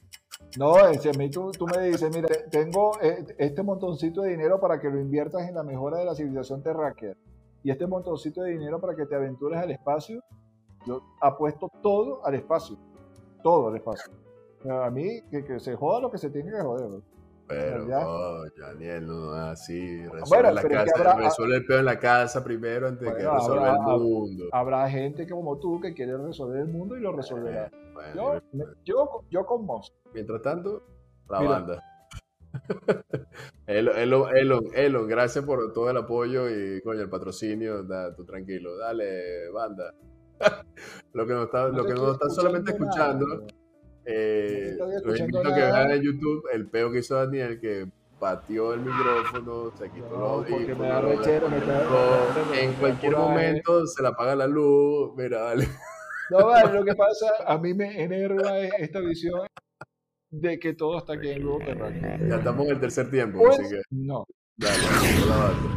No, 0.59 0.75
si 0.95 1.09
a 1.09 1.13
mí 1.13 1.31
tú, 1.31 1.51
tú 1.51 1.67
me 1.67 1.83
dices, 1.89 2.11
mira, 2.15 2.29
tengo 2.51 2.93
eh, 3.03 3.25
este 3.39 3.63
montoncito 3.63 4.23
de 4.23 4.31
dinero 4.31 4.61
para 4.61 4.81
que 4.81 4.89
lo 4.89 5.01
inviertas 5.01 5.49
en 5.49 5.55
la 5.55 5.63
mejora 5.63 5.99
de 5.99 6.05
la 6.05 6.15
civilización 6.15 6.63
terráquea 6.63 7.15
y 7.63 7.71
este 7.71 7.87
montoncito 7.87 8.43
de 8.43 8.53
dinero 8.53 8.81
para 8.81 8.95
que 8.95 9.07
te 9.07 9.17
aventures 9.17 9.59
al 9.59 9.71
espacio, 9.71 10.23
yo 10.87 11.03
apuesto 11.21 11.71
todo 11.83 12.25
al 12.25 12.35
espacio, 12.35 12.77
todo 13.43 13.69
al 13.69 13.77
espacio. 13.77 14.13
A 14.71 14.91
mí, 14.91 15.21
que, 15.31 15.45
que 15.45 15.61
se 15.61 15.77
joda 15.77 16.01
lo 16.01 16.11
que 16.11 16.19
se 16.19 16.31
tiene 16.31 16.51
que 16.51 16.61
joder. 16.61 16.89
¿no? 16.91 17.03
Pero, 17.49 17.87
Ya. 17.87 18.03
coño, 18.05 18.51
Daniel, 18.67 19.07
no, 19.07 19.33
así. 19.33 20.03
Resuelve, 20.05 20.23
Bueno, 20.29 20.51
la 20.51 20.63
que 20.63 20.69
casa, 20.69 20.93
habrá- 20.97 21.17
resuelve 21.17 21.57
el 21.57 21.65
peo 21.67 21.79
en 21.79 21.85
la 21.85 21.99
casa 22.01 22.43
primero 22.43 22.89
antes 22.89 23.03
de 23.09 23.15
que 23.17 23.23
Bueno, 23.23 23.35
resuelva 23.39 23.71
habrá- 23.75 23.95
el 23.95 24.01
mundo. 24.01 24.45
Habrá 24.53 24.91
gente 24.91 25.29
como 25.29 25.57
tú 25.59 25.81
que 25.81 25.95
quiere 25.95 26.17
resolver 26.19 26.61
el 26.63 26.69
mundo 26.69 26.97
y 26.97 27.01
lo 27.01 27.13
resolverá. 27.13 27.67
Eh, 27.67 27.71
bueno, 27.95 28.15
Yo, 28.15 28.41
me- 28.53 28.65
yo, 28.85 29.21
yo 29.31 29.47
con 29.47 29.65
Moss. 29.65 29.95
Mientras 30.13 30.43
tanto, 30.43 30.83
la 31.29 31.39
Mira. 31.41 31.51
banda. 31.53 31.83
Elon, 33.67 33.97
Elon, 33.97 34.37
Elon, 34.37 34.65
Elon, 34.75 35.07
gracias 35.07 35.45
por 35.45 35.73
todo 35.73 35.91
el 35.91 35.97
apoyo 35.99 36.49
y 36.51 36.81
coño, 36.83 37.01
el 37.03 37.11
patrocinio. 37.11 37.83
Da, 37.85 38.15
tú 38.15 38.25
tranquilo, 38.25 38.77
dale, 38.79 39.51
banda. 39.51 39.93
lo 41.17 41.27
que 41.27 41.33
nos 41.33 41.45
está, 41.47 41.69
No 41.69 41.79
lo 41.79 41.85
que 41.85 41.95
nos 41.95 42.13
están 42.13 42.31
solamente 42.31 42.73
escuchando 42.73 43.27
eh, 44.05 44.77
No 44.79 44.87
los 45.05 45.19
invito 45.21 45.39
a 45.41 45.43
que 45.55 45.61
vean 45.61 45.91
en 45.91 46.03
YouTube 46.03 46.43
el 46.53 46.69
peo 46.69 46.93
que 46.93 46.99
hizo 46.99 47.15
Daniel, 47.17 47.59
que 47.61 47.87
pateó 48.21 48.73
el 48.75 48.81
micrófono, 48.81 49.73
se 49.77 49.91
quitó 49.91 50.09
No, 50.11 50.37
los 50.39 50.47
porque 50.49 50.75
me 50.75 50.89
da 50.89 50.97
audífonos, 50.99 51.19
rechero, 51.27 51.49
me 51.49 51.61
da- 51.61 51.85
no, 51.85 52.51
me 52.51 52.57
da 52.57 52.61
en 52.63 52.73
cualquier 52.75 53.17
momento 53.17 53.87
se 53.87 54.03
le 54.03 54.09
apaga 54.09 54.37
la 54.37 54.47
luz, 54.47 55.13
mira, 55.17 55.41
dale. 55.43 55.69
No, 56.31 56.47
vale, 56.47 56.73
lo 56.73 56.85
que 56.85 56.95
pasa, 56.95 57.27
a 57.47 57.57
mí 57.59 57.73
me 57.75 58.03
enerva 58.03 58.59
es 58.59 58.73
esta 58.79 59.01
visión 59.01 59.47
de 60.31 60.59
que 60.59 60.75
todo 60.75 60.99
está 60.99 61.13
aquí 61.15 61.29
en 61.29 61.39
globo 61.41 61.59
terráqueo. 61.59 62.29
Ya 62.29 62.37
estamos 62.37 62.67
en 62.67 62.73
el 62.73 62.81
tercer 62.81 63.11
tiempo, 63.11 63.39
Pues, 63.39 63.61
así 63.61 63.69
que 63.75 63.81
no. 63.91 64.25
dale, 64.57 64.83
banda. 65.29 65.37
Dale. 65.37 65.76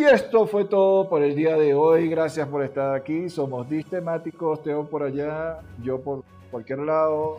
Y 0.00 0.04
esto 0.04 0.46
fue 0.46 0.64
todo 0.64 1.10
por 1.10 1.22
el 1.22 1.36
día 1.36 1.58
de 1.58 1.74
hoy. 1.74 2.08
Gracias 2.08 2.48
por 2.48 2.64
estar 2.64 2.94
aquí. 2.94 3.28
Somos 3.28 3.68
distemáticos, 3.68 4.62
Teo 4.62 4.88
por 4.88 5.02
allá, 5.02 5.60
yo 5.82 6.00
por 6.00 6.24
cualquier 6.50 6.78
lado. 6.78 7.36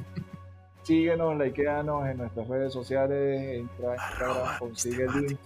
Síguenos, 0.83 1.35
likeanos 1.39 2.05
en 2.05 2.19
nuestras 2.19 2.47
redes 2.47 2.71
sociales, 2.71 3.57
entra 3.57 3.93
a 3.93 3.95
Instagram, 3.95 4.59
consigue 4.59 5.05
el 5.05 5.11
link 5.25 5.39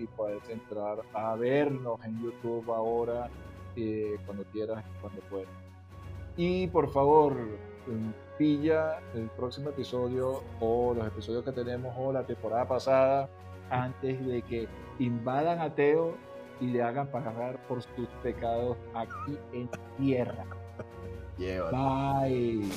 y 0.00 0.06
puedes 0.06 0.42
entrar 0.48 0.98
a 1.14 1.36
vernos 1.36 2.04
en 2.04 2.20
YouTube 2.20 2.68
ahora, 2.72 3.30
eh, 3.76 4.16
cuando 4.26 4.42
quieras 4.46 4.82
cuando 5.00 5.20
puedas. 5.30 5.48
Y 6.36 6.66
por 6.66 6.90
favor, 6.90 7.36
pilla 8.38 8.98
el 9.14 9.30
próximo 9.36 9.70
episodio 9.70 10.42
o 10.58 10.94
los 10.94 11.06
episodios 11.06 11.44
que 11.44 11.52
tenemos 11.52 11.94
o 11.96 12.12
la 12.12 12.24
temporada 12.24 12.66
pasada 12.66 13.28
antes 13.70 14.26
de 14.26 14.42
que 14.42 14.66
invadan 14.98 15.60
a 15.60 15.72
Teo 15.76 16.16
y 16.60 16.66
le 16.66 16.82
hagan 16.82 17.10
pagar 17.10 17.58
por 17.66 17.82
sus 17.82 18.08
pecados 18.22 18.76
aquí 18.94 19.38
en 19.52 19.68
tierra. 19.96 20.44
Bye. 21.38 22.70